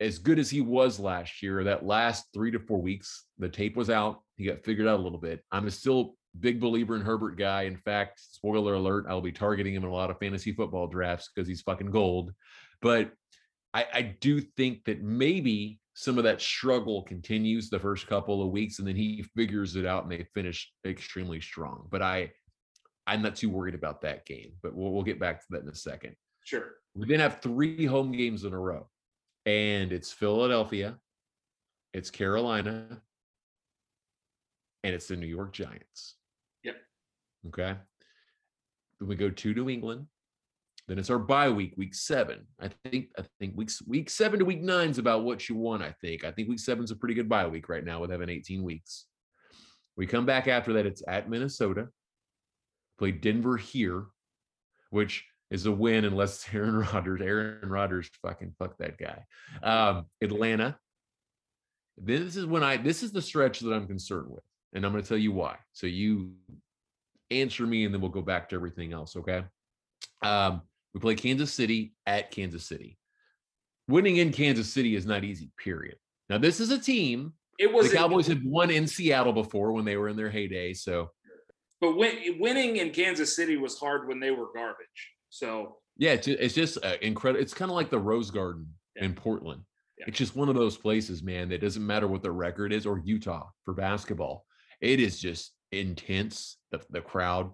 [0.00, 3.76] as good as he was last year, that last three to four weeks, the tape
[3.76, 4.22] was out.
[4.36, 5.44] He got figured out a little bit.
[5.52, 7.62] I'm still big believer in Herbert guy.
[7.62, 11.30] In fact, spoiler alert, I'll be targeting him in a lot of fantasy football drafts
[11.34, 12.32] because he's fucking gold.
[12.80, 13.12] But
[13.74, 18.50] I, I, do think that maybe some of that struggle continues the first couple of
[18.50, 21.86] weeks and then he figures it out and they finish extremely strong.
[21.90, 22.32] But I
[23.06, 25.68] I'm not too worried about that game, but we'll, we'll get back to that in
[25.68, 26.14] a second.
[26.44, 26.74] Sure.
[26.94, 28.88] We then have three home games in a row,
[29.46, 30.98] and it's Philadelphia,
[31.92, 33.00] it's Carolina,
[34.84, 36.16] and it's the New York Giants.
[37.48, 37.74] Okay.
[38.98, 40.06] Then we go to New England.
[40.88, 42.46] Then it's our bye week, week seven.
[42.60, 45.82] I think I think weeks week seven to week nine is about what you want.
[45.82, 46.24] I think.
[46.24, 48.62] I think week seven is a pretty good bye week right now with having 18
[48.62, 49.06] weeks.
[49.96, 50.86] We come back after that.
[50.86, 51.88] It's at Minnesota.
[52.98, 54.06] Play Denver here,
[54.90, 57.20] which is a win unless Aaron Rodgers.
[57.20, 59.24] Aaron Rodgers fucking fuck that guy.
[59.62, 60.76] Um, Atlanta.
[61.98, 65.02] This is when I this is the stretch that I'm concerned with, and I'm going
[65.02, 65.56] to tell you why.
[65.72, 66.32] So you
[67.40, 69.16] answer me, and then we'll go back to everything else.
[69.16, 69.44] Okay.
[70.22, 70.62] Um,
[70.94, 72.98] we play Kansas City at Kansas City.
[73.88, 75.96] Winning in Kansas City is not easy, period.
[76.28, 77.32] Now, this is a team.
[77.58, 80.72] It was the Cowboys had won in Seattle before when they were in their heyday.
[80.72, 81.10] So,
[81.80, 85.10] but win, winning in Kansas City was hard when they were garbage.
[85.30, 87.42] So, yeah, it's, it's just uh, incredible.
[87.42, 89.04] It's kind of like the Rose Garden yeah.
[89.04, 89.62] in Portland.
[89.98, 90.06] Yeah.
[90.08, 93.00] It's just one of those places, man, that doesn't matter what the record is or
[93.04, 94.46] Utah for basketball.
[94.80, 97.50] It is just intense, the, the crowd.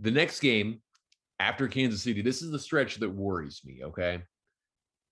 [0.00, 0.80] The next game
[1.38, 4.22] after Kansas City, this is the stretch that worries me, okay?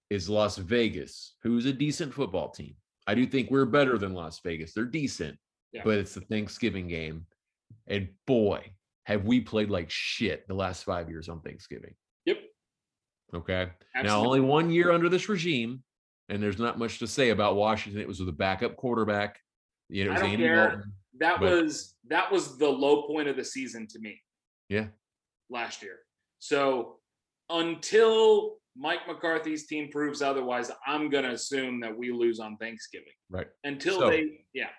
[0.09, 2.75] Is Las Vegas, who's a decent football team.
[3.07, 4.73] I do think we're better than Las Vegas.
[4.73, 5.37] They're decent,
[5.73, 5.83] yeah.
[5.85, 7.27] but it's the Thanksgiving game.
[7.87, 8.73] And boy,
[9.05, 11.95] have we played like shit the last five years on Thanksgiving.
[12.27, 12.39] Yep.
[13.35, 13.69] Okay.
[13.95, 14.09] Absolutely.
[14.09, 15.83] Now, only one year under this regime,
[16.29, 18.01] and there's not much to say about Washington.
[18.01, 19.41] It was with a backup quarterback.
[19.89, 20.69] You know, it was Andy care.
[20.69, 24.21] Dalton that but, was that was the low point of the season to me.
[24.69, 24.87] Yeah.
[25.49, 25.99] Last year.
[26.39, 26.97] So
[27.49, 33.13] until Mike McCarthy's team proves otherwise, I'm going to assume that we lose on Thanksgiving.
[33.29, 33.49] Right.
[33.65, 34.71] Until so, they yeah.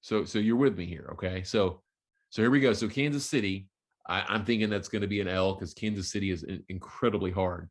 [0.00, 1.42] So so you're with me here, okay?
[1.42, 1.82] So
[2.30, 2.72] so here we go.
[2.72, 3.68] So Kansas City,
[4.08, 7.68] I, am thinking that's going to be an L because Kansas City is incredibly hard.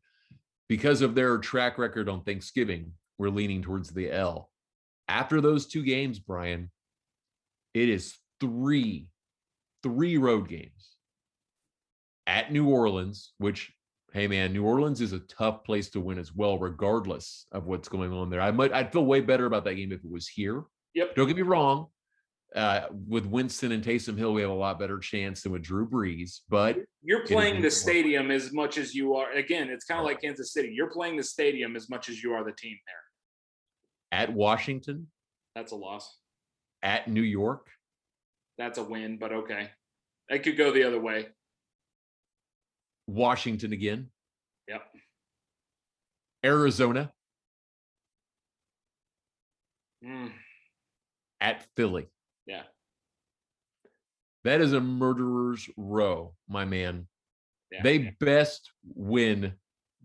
[0.68, 4.50] Because of their track record on Thanksgiving, we're leaning towards the L.
[5.08, 6.70] After those two games, Brian,
[7.74, 9.08] it is three,
[9.82, 10.96] three road games
[12.26, 13.72] at New Orleans, which,
[14.12, 17.88] hey man, New Orleans is a tough place to win as well, regardless of what's
[17.88, 18.40] going on there.
[18.40, 20.64] I might, I'd feel way better about that game if it was here.
[20.94, 21.14] Yep.
[21.14, 21.86] Don't get me wrong.
[22.54, 25.88] Uh, with Winston and Taysom Hill, we have a lot better chance than with Drew
[25.88, 26.40] Brees.
[26.50, 29.32] But you're playing the stadium as much as you are.
[29.32, 30.70] Again, it's kind of like Kansas City.
[30.70, 34.20] You're playing the stadium as much as you are the team there.
[34.20, 35.06] At Washington,
[35.54, 36.18] that's a loss.
[36.82, 37.68] At New York,
[38.58, 39.18] that's a win.
[39.18, 39.70] But okay,
[40.28, 41.28] it could go the other way.
[43.06, 44.10] Washington again.
[44.68, 44.82] Yep.
[46.44, 47.12] Arizona.
[50.04, 50.32] Mm.
[51.40, 52.08] At Philly.
[52.46, 52.62] Yeah.
[54.44, 57.06] That is a murderer's row, my man.
[57.70, 58.10] Yeah, they yeah.
[58.18, 59.52] best win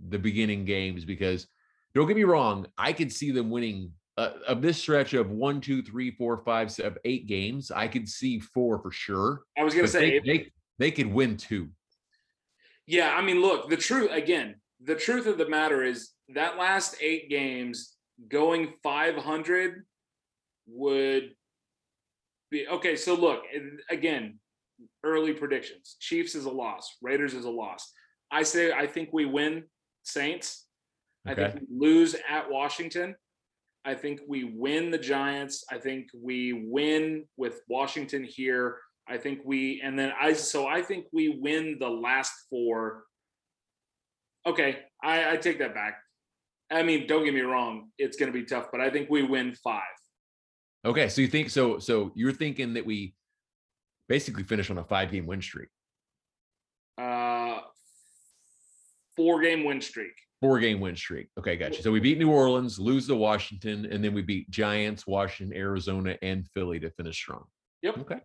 [0.10, 1.48] the beginning games because
[1.96, 5.62] don't get me wrong, I could see them winning uh, of this stretch of one,
[5.62, 7.72] two, three, four, five, seven, eight games.
[7.72, 9.42] I could see four for sure.
[9.58, 11.70] I was gonna say they, they they could win two.
[12.88, 16.96] Yeah, I mean, look, the truth again, the truth of the matter is that last
[17.02, 17.94] eight games
[18.28, 19.86] going 500
[20.68, 21.36] would
[22.50, 22.96] be okay.
[22.96, 23.44] So, look,
[23.90, 24.40] again,
[25.04, 27.92] early predictions Chiefs is a loss, Raiders is a loss.
[28.32, 29.64] I say, I think we win
[30.04, 30.66] Saints.
[31.26, 33.16] I think we lose at Washington.
[33.88, 35.64] I think we win the Giants.
[35.72, 38.80] I think we win with Washington here.
[39.08, 43.06] I think we, and then I, so I think we win the last four.
[44.46, 46.00] Okay, I, I take that back.
[46.70, 49.24] I mean, don't get me wrong, it's going to be tough, but I think we
[49.24, 49.84] win five.
[50.86, 51.80] Okay, so you think so?
[51.80, 53.16] So you're thinking that we
[54.10, 55.70] basically finish on a five game win streak,
[56.98, 57.60] Uh,
[59.16, 60.12] four game win streak.
[60.42, 61.28] Four game win streak.
[61.38, 61.82] Okay, gotcha.
[61.82, 66.18] So we beat New Orleans, lose to Washington, and then we beat Giants, Washington, Arizona,
[66.22, 67.46] and Philly to finish strong.
[67.82, 67.98] Yep.
[68.00, 68.20] Okay.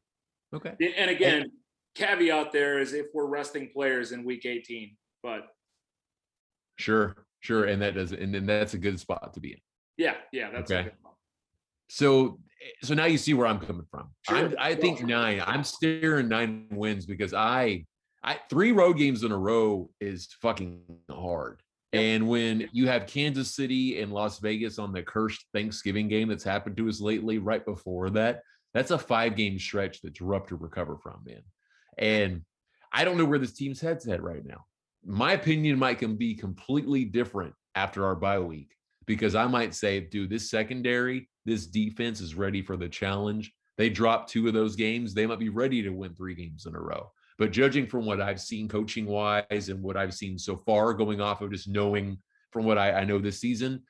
[0.55, 0.95] Okay.
[0.97, 1.47] And again,
[1.95, 5.49] caveat there is if we're resting players in week 18, but
[6.79, 7.17] Sure.
[7.41, 7.65] Sure.
[7.65, 9.59] And that does, and then that's a good spot to be in.
[9.97, 10.85] yeah, yeah, that's a Okay.
[10.85, 11.15] good one.
[11.89, 14.11] So, eh, so now you see where I'm coming from.
[14.29, 14.59] I'm, Sure.
[14.61, 15.43] I think nine.
[15.45, 17.85] I'm staring nine wins because I,
[18.23, 21.61] I three road games in a row is fucking hard.
[21.93, 26.45] And when you have Kansas City and Las Vegas on the cursed Thanksgiving game that's
[26.45, 28.41] happened to us lately, right before that,
[28.73, 31.43] that's a five game stretch that's rough to recover from, man.
[31.99, 32.43] And
[32.93, 34.65] I don't know where this team's head's at right now.
[35.05, 38.71] My opinion might can be completely different after our bye week
[39.07, 43.53] because I might say, dude, this secondary, this defense is ready for the challenge.
[43.77, 45.13] They dropped two of those games.
[45.13, 47.11] They might be ready to win three games in a row.
[47.39, 51.21] But judging from what I've seen coaching wise and what I've seen so far, going
[51.21, 52.19] off of just knowing
[52.51, 53.83] from what I, I know this season,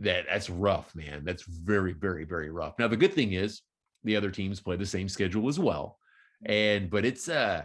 [0.00, 1.24] that that's rough, man.
[1.24, 2.78] That's very, very, very rough.
[2.78, 3.62] Now, the good thing is
[4.04, 5.98] the other teams play the same schedule as well.
[6.44, 7.62] And but it's uh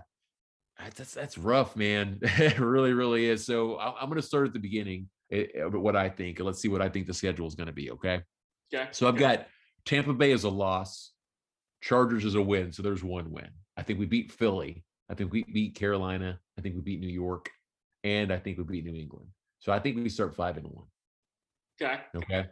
[0.97, 2.19] that's that's rough, man.
[2.21, 3.45] it really, really is.
[3.45, 5.09] So I, I'm going to start at the beginning.
[5.31, 7.67] eh, eh, what I think, and let's see what I think the schedule is going
[7.67, 7.91] to be.
[7.91, 8.21] Okay.
[8.73, 8.87] Okay.
[8.91, 9.47] So I've got
[9.85, 11.11] Tampa Bay as a loss,
[11.81, 12.71] Chargers as a win.
[12.71, 13.49] So there's one win.
[13.77, 14.83] I think we beat Philly.
[15.09, 16.39] I think we beat Carolina.
[16.57, 17.49] I think we beat New York,
[18.03, 19.27] and I think we beat New England.
[19.59, 20.85] So I think we start five and one.
[21.81, 21.99] Okay.
[22.15, 22.45] Okay.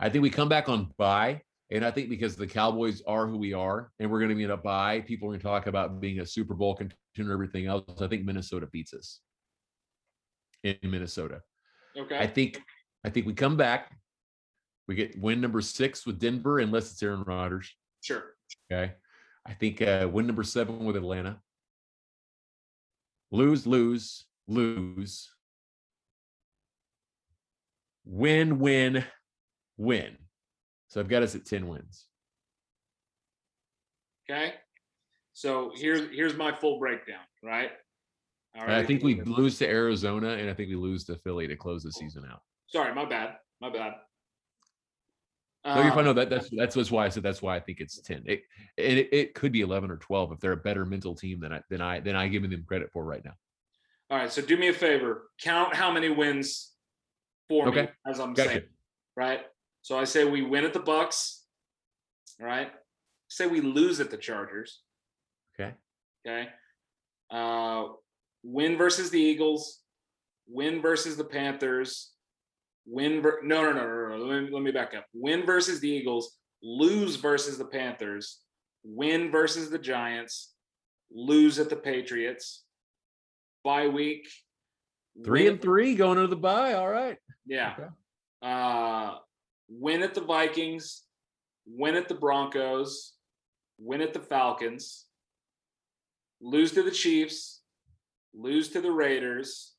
[0.00, 1.42] I think we come back on bye.
[1.70, 4.44] And I think because the Cowboys are who we are, and we're going to be
[4.44, 7.30] in a bye, people are going to talk about being a Super Bowl contender and
[7.30, 7.84] everything else.
[8.00, 9.20] I think Minnesota beats us
[10.64, 11.42] in Minnesota.
[11.96, 12.18] Okay.
[12.18, 12.62] I think
[13.04, 13.92] I think we come back.
[14.86, 17.74] We get win number six with Denver, unless it's Aaron Rodgers.
[18.00, 18.34] sure.
[18.72, 18.94] Okay.
[19.46, 21.40] I think uh, win number seven with Atlanta.
[23.30, 25.30] Lose, lose, lose.
[28.04, 29.04] Win, win,
[29.76, 30.16] win.
[30.88, 32.06] So I've got us at 10 wins.
[34.30, 34.54] Okay.
[35.32, 37.70] So here's here's my full breakdown, right?
[38.56, 38.78] All right.
[38.78, 41.82] I think we lose to Arizona and I think we lose to Philly to close
[41.82, 42.40] the season out.
[42.66, 43.36] Sorry, my bad.
[43.60, 43.94] My bad.
[45.64, 46.04] No, you're fine.
[46.04, 48.22] No, that, that's that's that's why I said that's why I think it's 10.
[48.26, 48.42] It,
[48.76, 51.62] it it could be 11 or 12 if they're a better mental team than I
[51.68, 53.34] than I than I giving them credit for right now.
[54.10, 54.32] All right.
[54.32, 55.30] So do me a favor.
[55.42, 56.72] Count how many wins
[57.48, 58.48] for me as I'm Gotcha.
[58.48, 58.62] saying.
[59.16, 59.40] Right.
[59.82, 61.44] So I say we win at the Bucks.
[62.40, 62.70] right?
[63.28, 64.80] Say we lose at the Chargers.
[65.60, 65.74] Okay.
[66.26, 66.48] Okay.
[67.30, 67.88] Uh,
[68.42, 69.80] win versus the Eagles.
[70.46, 72.12] Win versus the Panthers.
[72.90, 73.20] Win.
[73.20, 74.24] Ver- no, no, no, no, no.
[74.24, 75.04] Let me, let me back up.
[75.12, 76.38] Win versus the Eagles.
[76.62, 78.40] Lose versus the Panthers.
[78.82, 80.54] Win versus the Giants.
[81.12, 82.64] Lose at the Patriots.
[83.64, 84.28] Bye week.
[85.24, 86.74] Three win- and three going into the bye.
[86.74, 87.18] All right.
[87.46, 87.74] Yeah.
[87.78, 87.88] Okay.
[88.42, 89.16] Uh,
[89.68, 91.02] win at the Vikings.
[91.66, 93.14] Win at the Broncos.
[93.78, 95.06] Win at the Falcons.
[96.40, 97.60] Lose to the Chiefs.
[98.34, 99.74] Lose to the Raiders.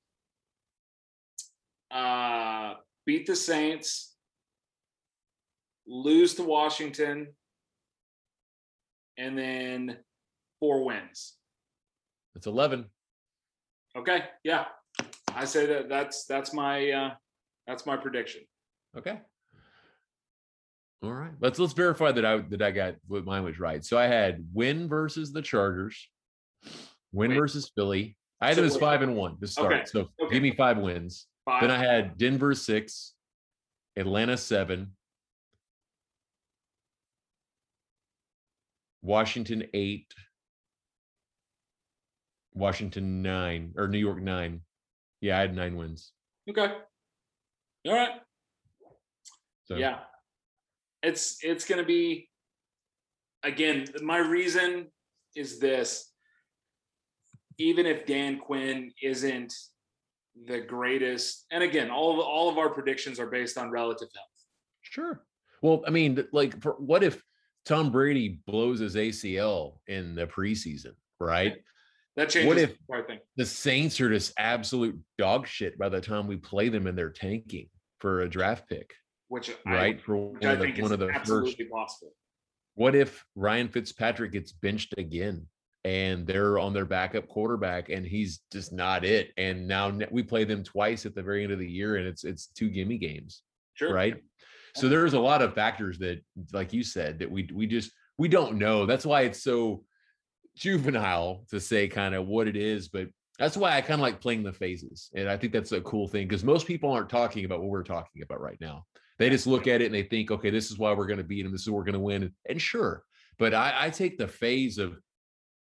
[1.90, 2.74] Uh,
[3.10, 4.14] beat the Saints.
[5.88, 7.30] Lose to Washington.
[9.18, 9.98] and then
[10.60, 11.34] four wins.
[12.36, 12.86] That's 11.
[13.98, 14.66] Okay, yeah,
[15.36, 17.14] I say that that's that's my uh,
[17.66, 18.42] that's my prediction.
[18.96, 19.20] Okay.
[21.02, 21.32] All right.
[21.42, 23.84] Let's let's verify that I that I got what mine was right.
[23.84, 26.08] So I had win versus the Chargers,
[27.12, 28.16] win versus Philly.
[28.40, 29.74] I had So it as five and one to start.
[29.74, 30.36] Okay, So okay.
[30.36, 31.26] give me five wins.
[31.50, 31.62] Five.
[31.62, 33.16] Then I had Denver six,
[33.98, 34.92] Atlanta seven,
[39.02, 40.14] Washington eight,
[42.54, 44.62] Washington nine, or New York nine.
[45.22, 46.12] Yeah, I had nine wins.
[46.48, 46.72] okay.
[47.88, 48.22] All right.
[49.66, 50.02] So Yeah.
[51.02, 52.30] It's it's gonna be
[53.42, 54.92] again, my reason
[55.36, 56.12] is this.
[57.58, 59.52] Even if Dan Quinn isn't
[60.48, 64.26] the greatest, and again, all of all of our predictions are based on relative health.
[64.82, 65.24] Sure.
[65.62, 67.22] Well, I mean, like, for, what if
[67.66, 71.58] Tom Brady blows his ACL in the preseason, right?
[72.16, 73.20] That changes What if- I.
[73.38, 77.12] The Saints are just absolute dog shit by the time we play them and they're
[77.12, 77.70] tanking
[78.00, 78.94] for a draft pick,
[79.28, 80.02] Which I, right?
[80.02, 81.62] for which one I of the, think is one of the first.
[81.72, 82.14] possible.
[82.76, 85.48] What if Ryan Fitzpatrick gets benched again
[85.86, 89.32] and they're on their backup quarterback and he's just not it?
[89.38, 92.24] And now we play them twice at the very end of the year and it's
[92.24, 93.44] it's two gimme games.
[93.80, 93.94] Sure.
[93.94, 94.22] right
[94.76, 96.22] so there's a lot of factors that
[96.54, 99.84] like you said that we we just we don't know that's why it's so
[100.58, 103.08] juvenile to say kind of what it is but
[103.38, 106.08] that's why i kind of like playing the phases and i think that's a cool
[106.08, 108.84] thing because most people aren't talking about what we're talking about right now
[109.18, 111.24] they just look at it and they think okay this is why we're going to
[111.24, 113.04] beat them this is what we're going to win and sure
[113.38, 114.98] but I, I take the phase of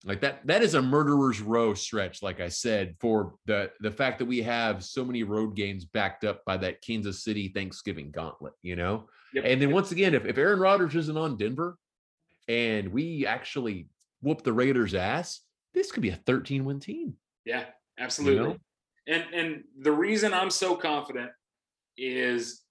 [0.05, 4.19] like that that is a murderer's row stretch like i said for the the fact
[4.19, 8.53] that we have so many road games backed up by that kansas city thanksgiving gauntlet
[8.63, 9.45] you know Yep.
[9.49, 11.77] and then once again if, if aaron rodgers isn't on denver
[12.49, 13.89] and we actually
[14.23, 15.41] whoop the raiders ass
[15.73, 17.65] this could be a 13 win team Yeah,
[17.99, 18.51] absolutely.
[18.51, 18.57] know?
[19.07, 21.31] And and the reason I'm so confident
[21.99, 22.63] is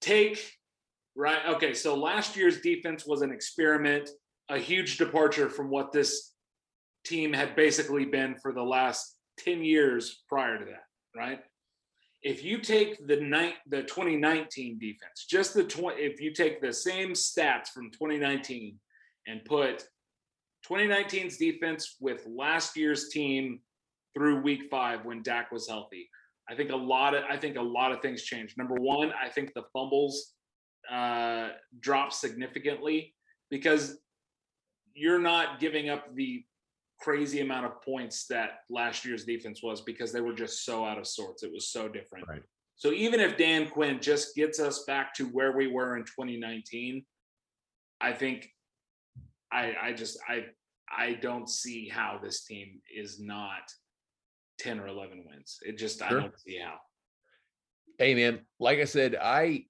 [0.00, 0.52] take
[1.14, 1.38] right.
[1.54, 4.10] Okay, so last year's defense was an experiment,
[4.52, 6.32] a huge departure from what this
[7.04, 10.84] team had basically been for the last 10 years prior to that,
[11.16, 11.40] right?
[12.22, 16.72] If you take the night the 2019 defense, just the 20 if you take the
[16.72, 18.78] same stats from 2019
[19.26, 19.84] and put
[20.70, 23.58] 2019's defense with last year's team
[24.14, 26.08] through week five when Dak was healthy.
[26.48, 28.56] I think a lot of I think a lot of things changed.
[28.58, 30.34] Number one, I think the fumbles
[30.92, 31.48] uh,
[31.80, 33.14] dropped significantly
[33.50, 33.98] because
[34.94, 36.44] you're not giving up the
[37.00, 40.98] crazy amount of points that last year's defense was because they were just so out
[40.98, 41.42] of sorts.
[41.42, 42.28] It was so different.
[42.28, 42.42] Right.
[42.76, 47.04] So even if Dan Quinn just gets us back to where we were in 2019,
[48.00, 48.48] I think
[49.52, 50.46] I I just I
[50.96, 53.62] I don't see how this team is not
[54.58, 55.58] 10 or 11 wins.
[55.62, 56.74] It just I don't see how.
[57.98, 59.64] hey man like i said i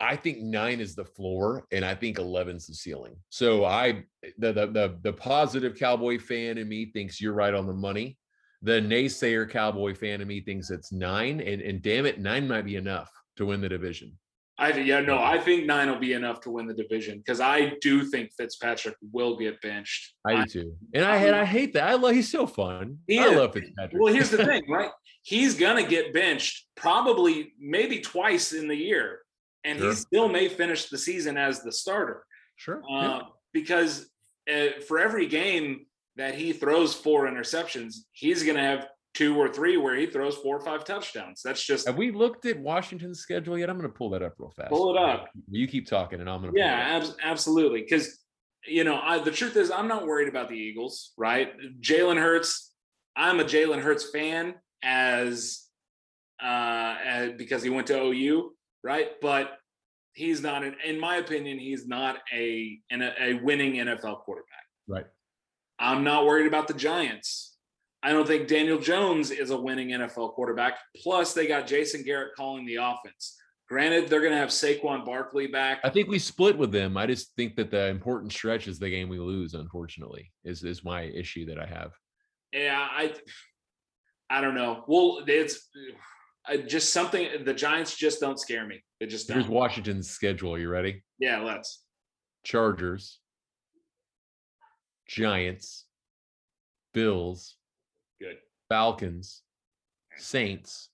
[0.00, 3.16] i think nine is the floor and i think 11's the ceiling.
[3.28, 4.04] So i
[4.38, 8.18] the the the, the positive cowboy fan in me thinks you're right on the money.
[8.62, 12.64] The naysayer cowboy fan in me thinks it's nine and and damn it nine might
[12.64, 14.16] be enough to win the division.
[14.60, 17.72] I yeah, no, I think nine will be enough to win the division because I
[17.80, 20.12] do think Fitzpatrick will get benched.
[20.26, 20.76] i do too.
[20.92, 21.88] And i had i hate that.
[21.88, 22.98] I love he's so fun.
[23.10, 24.00] I love fitzpatrick.
[24.00, 24.90] Well, here's the thing, right?
[25.22, 29.19] He's gonna get benched probably maybe twice in the year,
[29.64, 29.90] and Sure.
[29.90, 32.24] he still may finish the season as the starter.
[32.56, 33.20] sure uh, yeah.
[33.52, 34.10] because
[34.52, 35.86] uh, for every game
[36.16, 40.36] that he throws four interceptions, he's going to have two or three where he throws
[40.36, 41.42] four or five touchdowns.
[41.44, 44.52] That's just have we looked at washington's schedule yet i'm gonna pull that up real
[44.56, 45.28] fast Pull it up.
[45.50, 47.80] you keep talking and i'm pull it yeah, abs- absolutely.
[47.82, 48.18] Because
[48.66, 51.12] you know, I, the truth is, I'm not worried about the Eagles.
[51.16, 51.50] Right,
[51.80, 52.72] Jalen Hurts.
[53.16, 55.64] I'm a Jalen Hurts fan as
[56.42, 58.52] uh as, because he went to OU,
[58.82, 59.08] right?
[59.20, 59.52] But
[60.14, 64.64] he's not, an, in my opinion, he's not a an, a winning NFL quarterback.
[64.88, 65.06] right
[65.78, 67.56] I'm not worried about the Giants.
[68.02, 70.78] I don't think Daniel Jones is a winning NFL quarterback.
[71.02, 73.36] Plus, they got Jason Garrett calling the offense.
[73.68, 75.80] Granted, they're going to have Saquon Barkley back.
[75.84, 76.96] I think we split with them.
[76.96, 79.54] I just think that the important stretch is the game we lose.
[79.54, 81.92] Unfortunately, is is my issue that I have.
[82.52, 83.14] Yeah, I,
[84.28, 84.84] I don't know.
[84.88, 85.68] Well, it's
[86.56, 87.44] just something.
[87.44, 88.82] The Giants just don't scare me.
[88.98, 89.54] They just Here's don't.
[89.54, 90.58] Washington's schedule.
[90.58, 91.02] You ready?
[91.18, 91.84] Yeah, let's.
[92.44, 93.18] Chargers,
[95.06, 95.86] Giants,
[96.94, 97.56] Bills,
[98.20, 98.38] Good.
[98.68, 99.42] Falcons,
[100.16, 100.88] Saints,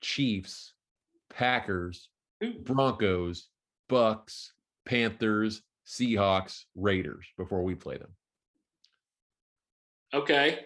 [0.00, 0.72] Chiefs,
[1.28, 2.08] Packers,
[2.42, 2.54] Ooh.
[2.64, 3.48] Broncos,
[3.90, 4.48] Bucs,
[4.86, 8.14] Panthers, Seahawks, Raiders before we play them.
[10.14, 10.60] Okay.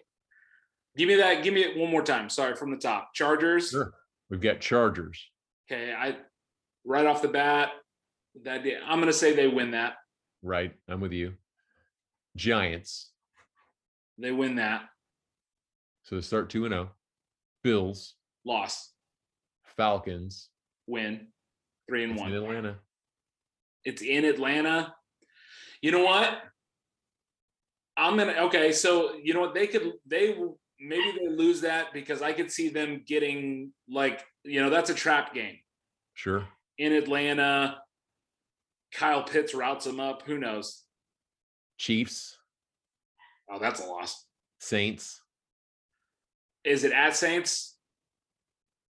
[0.97, 1.43] Give me that.
[1.43, 2.31] Give me it one more time.
[2.31, 3.13] Sorry, from the top.
[3.15, 3.71] Chargers.
[3.71, 3.93] Sure.
[4.31, 5.23] We've got Chargers.
[5.71, 5.93] Okay.
[5.93, 6.17] I
[6.85, 7.71] right off the bat,
[8.45, 9.95] that I'm gonna say they win that.
[10.43, 10.75] Right.
[10.89, 11.35] I'm with you.
[12.37, 13.11] Giants.
[14.19, 14.83] They win that.
[16.05, 16.91] So they start 2 and 0.
[17.63, 18.15] Bills.
[18.45, 18.93] Loss.
[19.77, 20.49] Falcons.
[20.87, 21.29] Win.
[21.89, 22.33] Three and It's one.
[22.33, 22.77] in Atlanta.
[23.85, 24.95] It's in Atlanta.
[25.81, 26.39] You know what?
[27.97, 28.73] I'm gonna okay.
[28.73, 29.55] So you know what?
[29.55, 30.37] They could they
[30.81, 34.95] maybe they lose that because I could see them getting like you know that's a
[34.95, 35.57] trap game
[36.15, 36.47] Sure.
[36.79, 37.79] in Atlanta.
[38.93, 40.23] Kyle Pitts routes them up.
[40.25, 40.85] Who knows?
[41.79, 42.37] Chiefs,
[43.51, 44.25] Oh, that's a loss.
[44.61, 45.21] Saints.
[46.65, 47.77] Is it at Saints?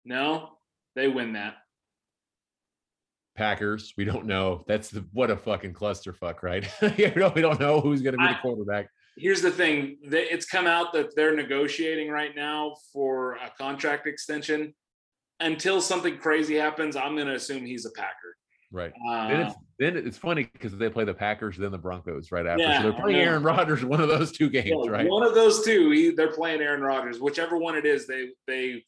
[0.05, 0.51] No,
[0.97, 1.55] they win that.
[3.35, 3.95] Packers.
[3.97, 4.65] We don't know.
[4.67, 6.69] That's the what a fucking clusterfuck, right?
[6.99, 8.89] you know, we don't know who's going to be the quarterback.
[9.17, 14.75] Here's the thing: it's come out that they're negotiating right now for a contract extension.
[15.41, 18.37] Until something crazy happens, I'm going to assume he's a Packer.
[18.71, 18.93] Right.
[19.09, 22.47] Uh, Then it's then it's funny because they play the Packers, then the Broncos right
[22.47, 22.63] after.
[22.63, 23.21] Yeah, so they're playing.
[23.21, 25.09] Aaron Rodgers one of those two games, Yeah, right?
[25.09, 27.21] One of those two, he, they're playing Aaron Rodgers.
[27.21, 28.83] Whichever one it is, they they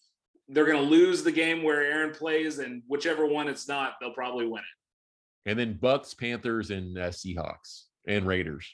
[0.48, 4.14] they're going to lose the game where Aaron plays, and whichever one it's not, they'll
[4.14, 5.50] probably win it.
[5.50, 8.66] And then Bucs, Panthers, and uh, Seahawks and Raiders.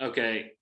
[0.00, 0.52] Okay,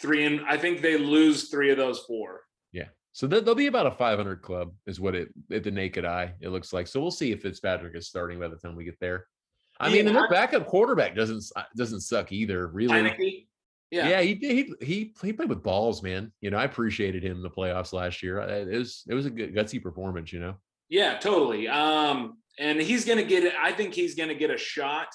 [0.00, 2.42] three and I think they lose three of those four.
[2.72, 2.88] Yeah.
[3.12, 6.34] So they- they'll be about a 500 club, is what it at the naked eye
[6.40, 6.86] it looks like.
[6.86, 9.26] So we'll see if Fitzpatrick is starting by the time we get there.
[9.78, 11.42] I mean, and Yeah, their backup quarterback doesn't
[11.76, 12.92] doesn't suck either, really.
[12.94, 13.46] Heinicke,
[13.90, 16.32] yeah, Yeah, he, he he he played with balls, man.
[16.40, 18.38] You know, I appreciated him in the playoffs last year.
[18.40, 20.56] It was it was a good gutsy performance, you know.
[20.90, 21.66] Yeah, totally.
[21.66, 23.54] Um, and he's gonna get it.
[23.58, 25.08] I think he's gonna get a shot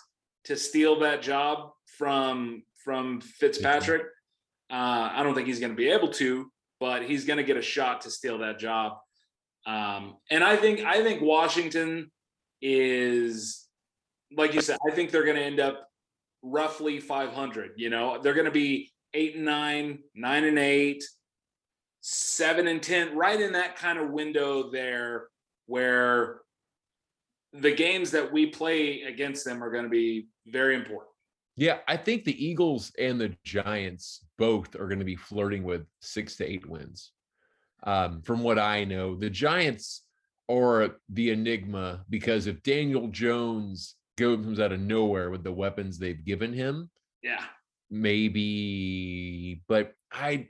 [0.46, 4.04] to steal that job from from Fitzpatrick.
[4.72, 8.02] Uh, I don't think he's gonna be able to, but he's gonna get a shot
[8.02, 8.98] to steal that job.
[9.66, 12.12] Um, and I think I think Washington
[12.62, 13.68] is
[14.36, 15.88] like you said, I think they're gonna end up
[16.42, 17.72] roughly 500.
[17.78, 21.04] You know, they're gonna be eight and nine, nine and eight,
[22.02, 25.28] seven and ten, right in that kind of window there
[25.68, 26.42] where
[27.54, 31.12] the games that we play against them are going to be very important.
[31.58, 35.86] Yeah, I think the Eagles and the Giants both are going to be flirting with
[36.02, 37.12] six to eight wins.
[37.84, 40.02] Um, from what I know, the Giants
[40.50, 45.98] are the enigma because if Daniel Jones goes comes out of nowhere with the weapons
[45.98, 46.90] they've given him,
[47.24, 47.44] Yeah.
[47.90, 49.62] maybe.
[49.68, 50.50] But I,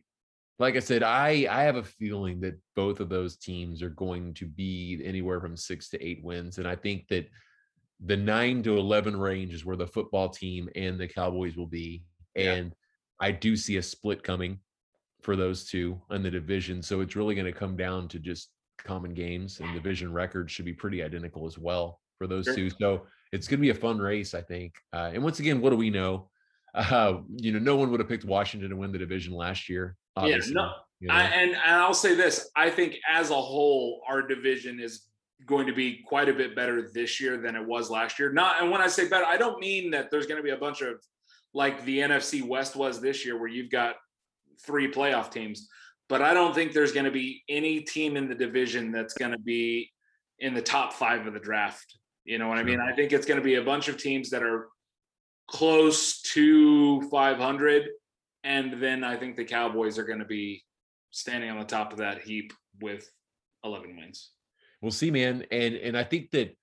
[0.59, 4.33] like I said, I I have a feeling that both of those teams are going
[4.35, 7.27] to be anywhere from six to eight wins, and I think that
[8.03, 12.03] the nine to 11 range is where the football team and the Cowboys will be.
[12.35, 12.53] Yeah.
[12.53, 12.75] And
[13.19, 14.59] I do see a split coming
[15.21, 16.81] for those two in the division.
[16.81, 20.65] So it's really going to come down to just common games and division records should
[20.65, 22.55] be pretty identical as well for those Sure.
[22.55, 22.69] two.
[22.69, 24.75] So it's going to be a fun race, I think.
[24.93, 26.29] Uh, and once again, what do we know?
[26.75, 29.95] Uh, you know, no one would have picked Washington to win the division last year.
[30.17, 31.13] Obviously, no, you know?
[31.13, 35.03] I, and, and I'll say this I think as a whole, our division is
[35.45, 38.31] going to be quite a bit better this year than it was last year.
[38.31, 40.57] Not, and when I say better, I don't mean that there's going to be a
[40.57, 41.01] bunch of
[41.53, 43.95] like the NFC West was this year, where you've got
[44.65, 45.67] three playoff teams.
[46.07, 49.31] But I don't think there's going to be any team in the division that's going
[49.31, 49.91] to be
[50.39, 51.97] in the top five of the draft.
[52.25, 52.79] You know what I mean?
[52.79, 54.67] I think it's going to be a bunch of teams that are
[55.47, 57.87] close to 500.
[58.43, 60.63] And then I think the Cowboys are going to be
[61.11, 62.51] standing on the top of that heap
[62.81, 63.09] with
[63.63, 64.31] 11 wins.
[64.81, 65.45] We'll see, man.
[65.51, 66.55] And and I think that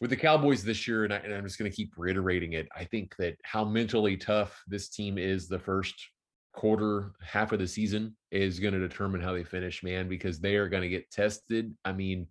[0.00, 2.68] with the Cowboys this year, and, I, and I'm just going to keep reiterating it.
[2.74, 5.94] I think that how mentally tough this team is the first
[6.54, 10.56] quarter, half of the season is going to determine how they finish, man, because they
[10.56, 11.74] are going to get tested.
[11.84, 12.28] I mean,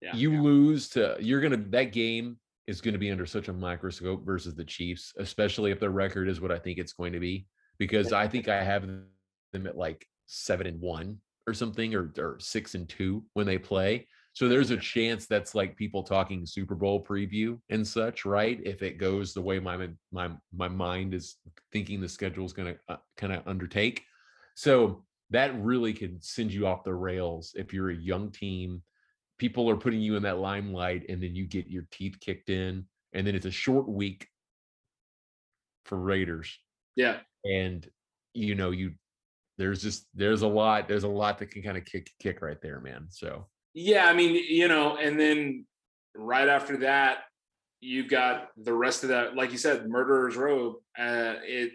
[0.00, 0.14] Yeah.
[0.14, 3.52] you lose to you're going to that game is going to be under such a
[3.52, 7.20] microscope versus the Chiefs, especially if their record is what I think it's going to
[7.20, 7.46] be.
[7.78, 12.38] Because I think I have them at like seven and one or something, or, or
[12.40, 14.08] six and two when they play.
[14.36, 18.60] So there's a chance that's like people talking Super Bowl preview and such, right?
[18.66, 21.36] If it goes the way my my my mind is
[21.72, 24.02] thinking the schedule is going to uh, kind of undertake.
[24.54, 28.82] So that really can send you off the rails if you're a young team.
[29.38, 32.84] People are putting you in that limelight, and then you get your teeth kicked in,
[33.14, 34.28] and then it's a short week
[35.86, 36.58] for Raiders,
[36.94, 37.20] Yeah.
[37.46, 37.88] and
[38.34, 38.96] you know you
[39.56, 42.60] there's just there's a lot there's a lot that can kind of kick kick right
[42.60, 43.06] there, man.
[43.08, 43.46] So
[43.76, 44.06] Yeah.
[44.06, 45.66] I mean, you know, and then
[46.16, 47.18] right after that,
[47.80, 50.80] you've got the rest of that, like you said, Murderers Row.
[50.98, 51.72] Uh, it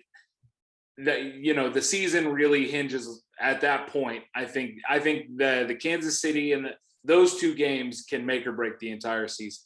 [0.97, 4.23] that you know the season really hinges at that point.
[4.35, 6.71] I think I think the the Kansas City and the,
[7.03, 9.63] those two games can make or break the entire season.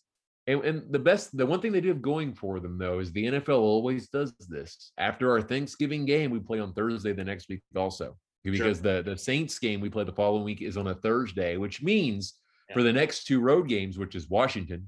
[0.48, 3.12] And, and the best, the one thing they do have going for them though is
[3.12, 4.92] the NFL always does this.
[4.98, 8.16] After our Thanksgiving game, we play on Thursday the next week also
[8.52, 9.02] because sure.
[9.02, 12.36] the the Saints game we play the following week is on a Thursday, which means
[12.70, 12.76] yeah.
[12.76, 14.88] for the next two road games, which is Washington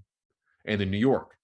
[0.65, 1.35] and then New York,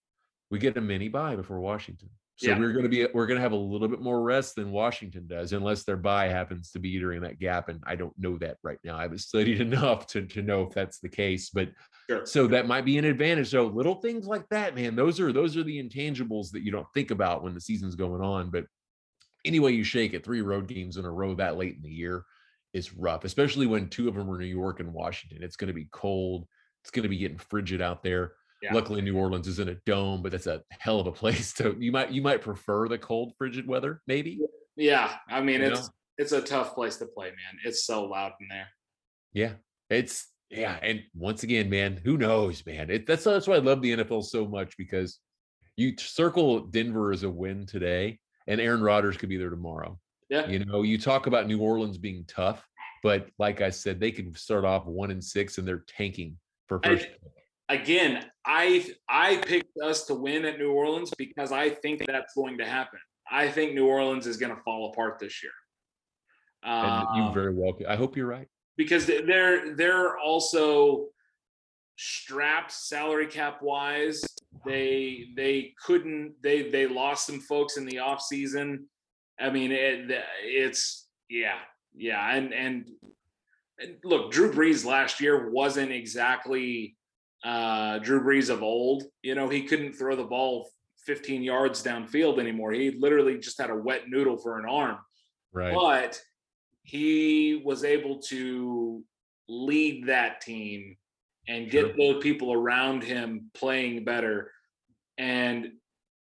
[0.52, 2.10] we get a mini bye before Washington.
[2.36, 2.58] So yeah.
[2.58, 5.28] we're going to be we're going to have a little bit more rest than Washington
[5.28, 7.70] does, unless their bye happens to be during that gap.
[7.70, 8.98] And I don't know that right now.
[8.98, 11.70] I haven't studied enough to to know if that's the case, but
[12.10, 12.26] sure.
[12.26, 13.52] so that might be an advantage.
[13.52, 16.88] So little things like that, man, those are those are the intangibles that you don't
[16.94, 18.50] think about when the season's going on.
[18.50, 18.66] But
[19.46, 22.24] anyway, you shake it, three road games in a row that late in the year
[22.74, 25.44] is rough, especially when two of them are New York and Washington.
[25.44, 26.48] It's going to be cold.
[26.84, 28.34] It's going to be getting frigid out there.
[28.62, 28.74] Yeah.
[28.74, 31.76] Luckily, New Orleans is in a dome, but that's a hell of a place to.
[31.78, 34.40] You might you might prefer the cold, frigid weather, maybe.
[34.76, 35.94] Yeah, I mean you it's know?
[36.18, 37.60] it's a tough place to play, man.
[37.66, 38.68] It's so loud in there.
[39.34, 39.54] Yeah,
[39.90, 42.90] it's yeah, and once again, man, who knows, man?
[42.90, 45.20] It, that's that's why I love the NFL so much because
[45.76, 50.00] you circle Denver as a win today, and Aaron Rodgers could be there tomorrow.
[50.30, 52.68] Yeah, you know, you talk about New Orleans being tough,
[53.04, 56.38] but like I said, they can start off one and six, and they're tanking
[56.68, 57.08] for first.
[57.70, 62.34] I, again, I I picked us to win at New Orleans because I think that's
[62.34, 63.00] going to happen.
[63.30, 65.52] I think New Orleans is going to fall apart this year.
[66.64, 67.78] And you um, very well.
[67.88, 68.48] I hope you're right
[68.78, 71.08] because they're they're also
[71.98, 74.24] strapped salary cap wise.
[74.66, 78.88] They they couldn't they they lost some folks in the off season.
[79.40, 80.10] I mean it,
[80.44, 81.60] it's yeah
[81.96, 82.90] yeah and and
[84.04, 86.96] look Drew Brees last year wasn't exactly
[87.44, 89.04] uh, Drew Brees of old.
[89.22, 90.70] You know, he couldn't throw the ball
[91.06, 92.72] 15 yards downfield anymore.
[92.72, 94.98] He literally just had a wet noodle for an arm.
[95.52, 95.74] Right.
[95.74, 96.22] But
[96.84, 99.04] he was able to
[99.48, 100.96] lead that team
[101.48, 101.94] and get sure.
[101.98, 104.52] those people around him playing better.
[105.18, 105.74] And,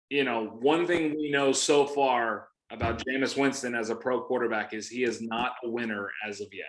[0.10, 4.73] you know, one thing we know so far about Jameis Winston as a pro quarterback
[4.73, 6.65] is he is not a winner as of yet.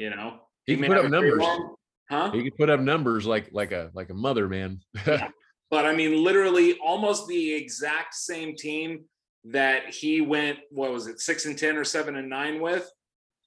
[0.00, 1.38] You know, he, he put up numbers.
[1.38, 1.74] Long,
[2.12, 2.30] Huh?
[2.30, 4.80] He could put up numbers like like a like a mother, man.
[5.06, 5.28] yeah.
[5.70, 9.06] But I mean, literally almost the exact same team
[9.44, 12.90] that he went, what was it, six and ten or seven and nine with,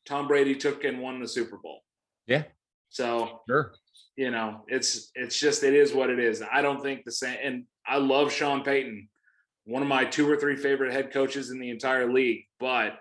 [0.07, 1.82] Tom Brady took and won the Super Bowl.
[2.26, 2.45] Yeah.
[2.90, 3.73] So sure.
[4.15, 6.41] You know, it's it's just it is what it is.
[6.51, 9.09] I don't think the same and I love Sean Payton,
[9.65, 12.97] one of my two or three favorite head coaches in the entire league, but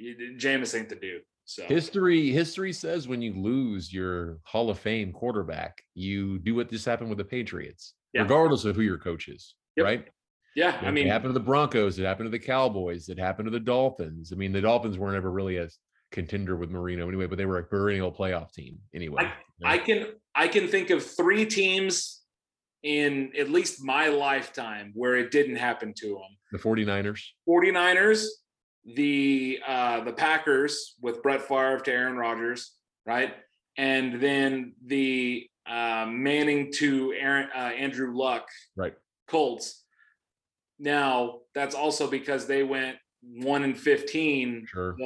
[0.00, 1.22] Jameis ain't the dude.
[1.44, 6.70] So history history says when you lose your Hall of Fame quarterback, you do what
[6.70, 8.22] just happened with the Patriots, yeah.
[8.22, 9.84] regardless of who your coach is, yep.
[9.84, 10.08] right?
[10.56, 13.46] Yeah, I mean, it happened to the Broncos, it happened to the Cowboys, it happened
[13.46, 14.32] to the Dolphins.
[14.32, 15.68] I mean, the Dolphins weren't ever really a
[16.14, 19.24] contender with Marino anyway, but they were a perennial playoff team anyway.
[19.64, 22.22] I, I can I can think of three teams
[22.82, 26.36] in at least my lifetime where it didn't happen to them.
[26.52, 27.20] The 49ers.
[27.48, 28.26] 49ers,
[28.94, 32.72] the uh, the Packers with Brett Favre to Aaron Rodgers,
[33.04, 33.34] right?
[33.76, 38.46] And then the uh, Manning to Aaron uh, Andrew Luck,
[38.76, 38.94] right?
[39.26, 39.82] Colts.
[40.78, 42.98] Now that's also because they went
[43.36, 44.66] one and fifteen.
[44.66, 44.96] Sure.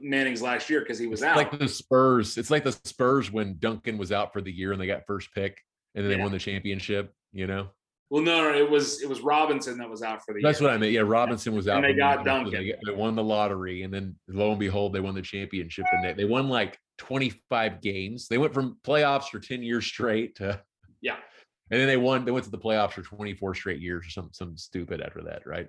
[0.00, 1.36] Manning's last year because he was it's out.
[1.36, 4.80] Like the Spurs, it's like the Spurs when Duncan was out for the year and
[4.80, 5.60] they got first pick
[5.94, 6.16] and then yeah.
[6.16, 7.12] they won the championship.
[7.32, 7.68] You know.
[8.10, 10.40] Well, no, no, it was it was Robinson that was out for the.
[10.42, 10.68] That's year.
[10.68, 10.92] what I meant.
[10.92, 11.76] Yeah, Robinson was out.
[11.76, 12.52] And they got Duncan.
[12.52, 15.86] They, they, won the lottery, and then lo and behold, they won the championship.
[15.92, 18.26] And they, they won like 25 games.
[18.26, 20.60] They went from playoffs for 10 years straight to
[21.00, 21.16] yeah.
[21.70, 22.24] And then they won.
[22.24, 25.46] They went to the playoffs for 24 straight years or something, something stupid after that,
[25.46, 25.68] right?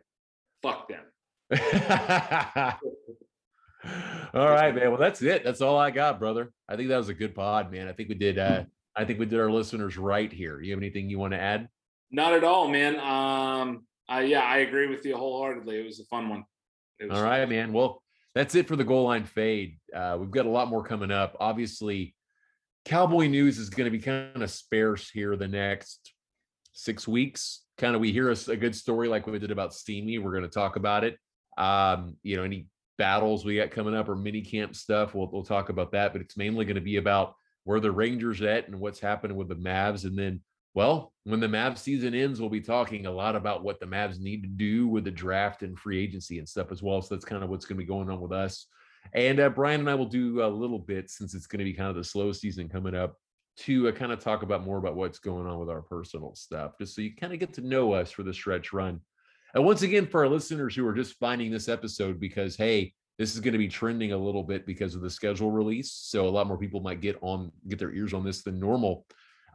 [0.64, 1.03] Fuck them.
[4.34, 4.90] all right, man.
[4.90, 5.44] Well, that's it.
[5.44, 6.52] That's all I got, brother.
[6.69, 7.88] I think that was a good pod, man.
[7.88, 8.40] I think we did.
[8.40, 8.64] uh
[8.95, 10.61] I think we did our listeners right here.
[10.61, 11.69] You have anything you want to add?
[12.11, 12.99] Not at all, man.
[12.99, 15.80] Um, I yeah, I agree with you wholeheartedly.
[15.80, 16.44] It was a fun one.
[17.10, 17.73] All right, man.
[17.73, 18.03] Well,
[18.36, 19.78] that's it for the goal line fade.
[19.95, 21.36] Uh, we've got a lot more coming up.
[21.40, 22.15] Obviously,
[22.86, 26.14] Cowboy news is going to be kind of sparse here the next
[26.73, 27.64] six weeks.
[27.78, 30.18] Kind of, we hear a, a good story like we did about Steamy.
[30.18, 31.18] We're going to talk about it.
[31.62, 32.68] Um, you know, any
[32.98, 36.12] battles we got coming up or mini camp stuff, we'll, we'll talk about that.
[36.12, 39.48] But it's mainly going to be about where the Rangers at and what's happening with
[39.48, 40.42] the Mavs, and then
[40.74, 44.20] well, when the Mavs season ends, we'll be talking a lot about what the Mavs
[44.20, 47.02] need to do with the draft and free agency and stuff as well.
[47.02, 48.68] So that's kind of what's going to be going on with us.
[49.14, 51.74] And uh, Brian and I will do a little bit since it's going to be
[51.74, 53.16] kind of the slow season coming up
[53.58, 56.78] to uh, kind of talk about more about what's going on with our personal stuff,
[56.80, 59.02] just so you kind of get to know us for the stretch run.
[59.53, 63.36] And once again, for our listeners who are just finding this episode because, hey, this
[63.36, 65.91] is going to be trending a little bit because of the schedule release.
[65.91, 69.06] So a lot more people might get on, get their ears on this than normal.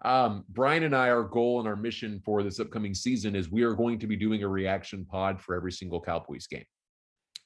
[0.05, 3.63] Um, Brian and I, our goal and our mission for this upcoming season is we
[3.63, 6.65] are going to be doing a reaction pod for every single Cowboys game.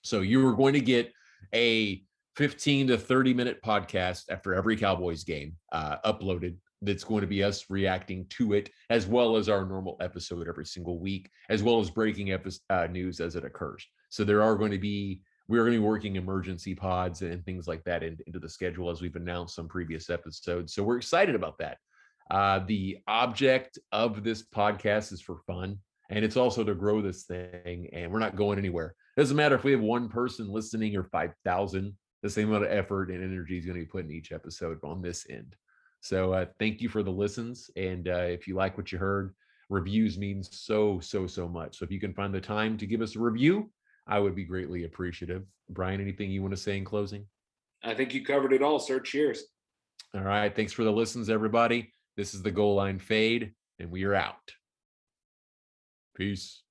[0.02, 1.12] So you are going to get
[1.55, 2.02] a
[2.36, 6.56] 15 to 30 minute podcast after every Cowboys game uh, uploaded.
[6.82, 10.66] That's going to be us reacting to it, as well as our normal episode every
[10.66, 13.86] single week, as well as breaking episode, uh, news as it occurs.
[14.09, 17.44] So there are going to be we are going to be working emergency pods and
[17.44, 20.73] things like that in, into the schedule as we've announced some previous episodes.
[20.73, 21.78] So we're excited about that.
[22.31, 25.78] Uh, the object of this podcast is for fun,
[26.09, 27.89] and it's also to grow this thing.
[27.93, 28.94] And we're not going anywhere.
[29.16, 32.65] It doesn't matter if we have one person listening or five thousand the same amount
[32.65, 35.57] of effort and energy is going to be put in each episode on this end.
[36.01, 37.70] So uh, thank you for the listens.
[37.77, 39.35] And uh, if you like what you heard,
[39.68, 41.78] reviews means so, so, so much.
[41.78, 43.70] So if you can find the time to give us a review,
[44.06, 45.44] I would be greatly appreciative.
[45.68, 47.27] Brian, anything you want to say in closing?
[47.82, 49.01] I think you covered it all, sir.
[49.01, 49.44] Cheers.
[50.14, 50.55] All right.
[50.55, 51.93] Thanks for the listens, everybody.
[52.16, 54.52] This is the goal line fade, and we are out.
[56.16, 56.62] Peace.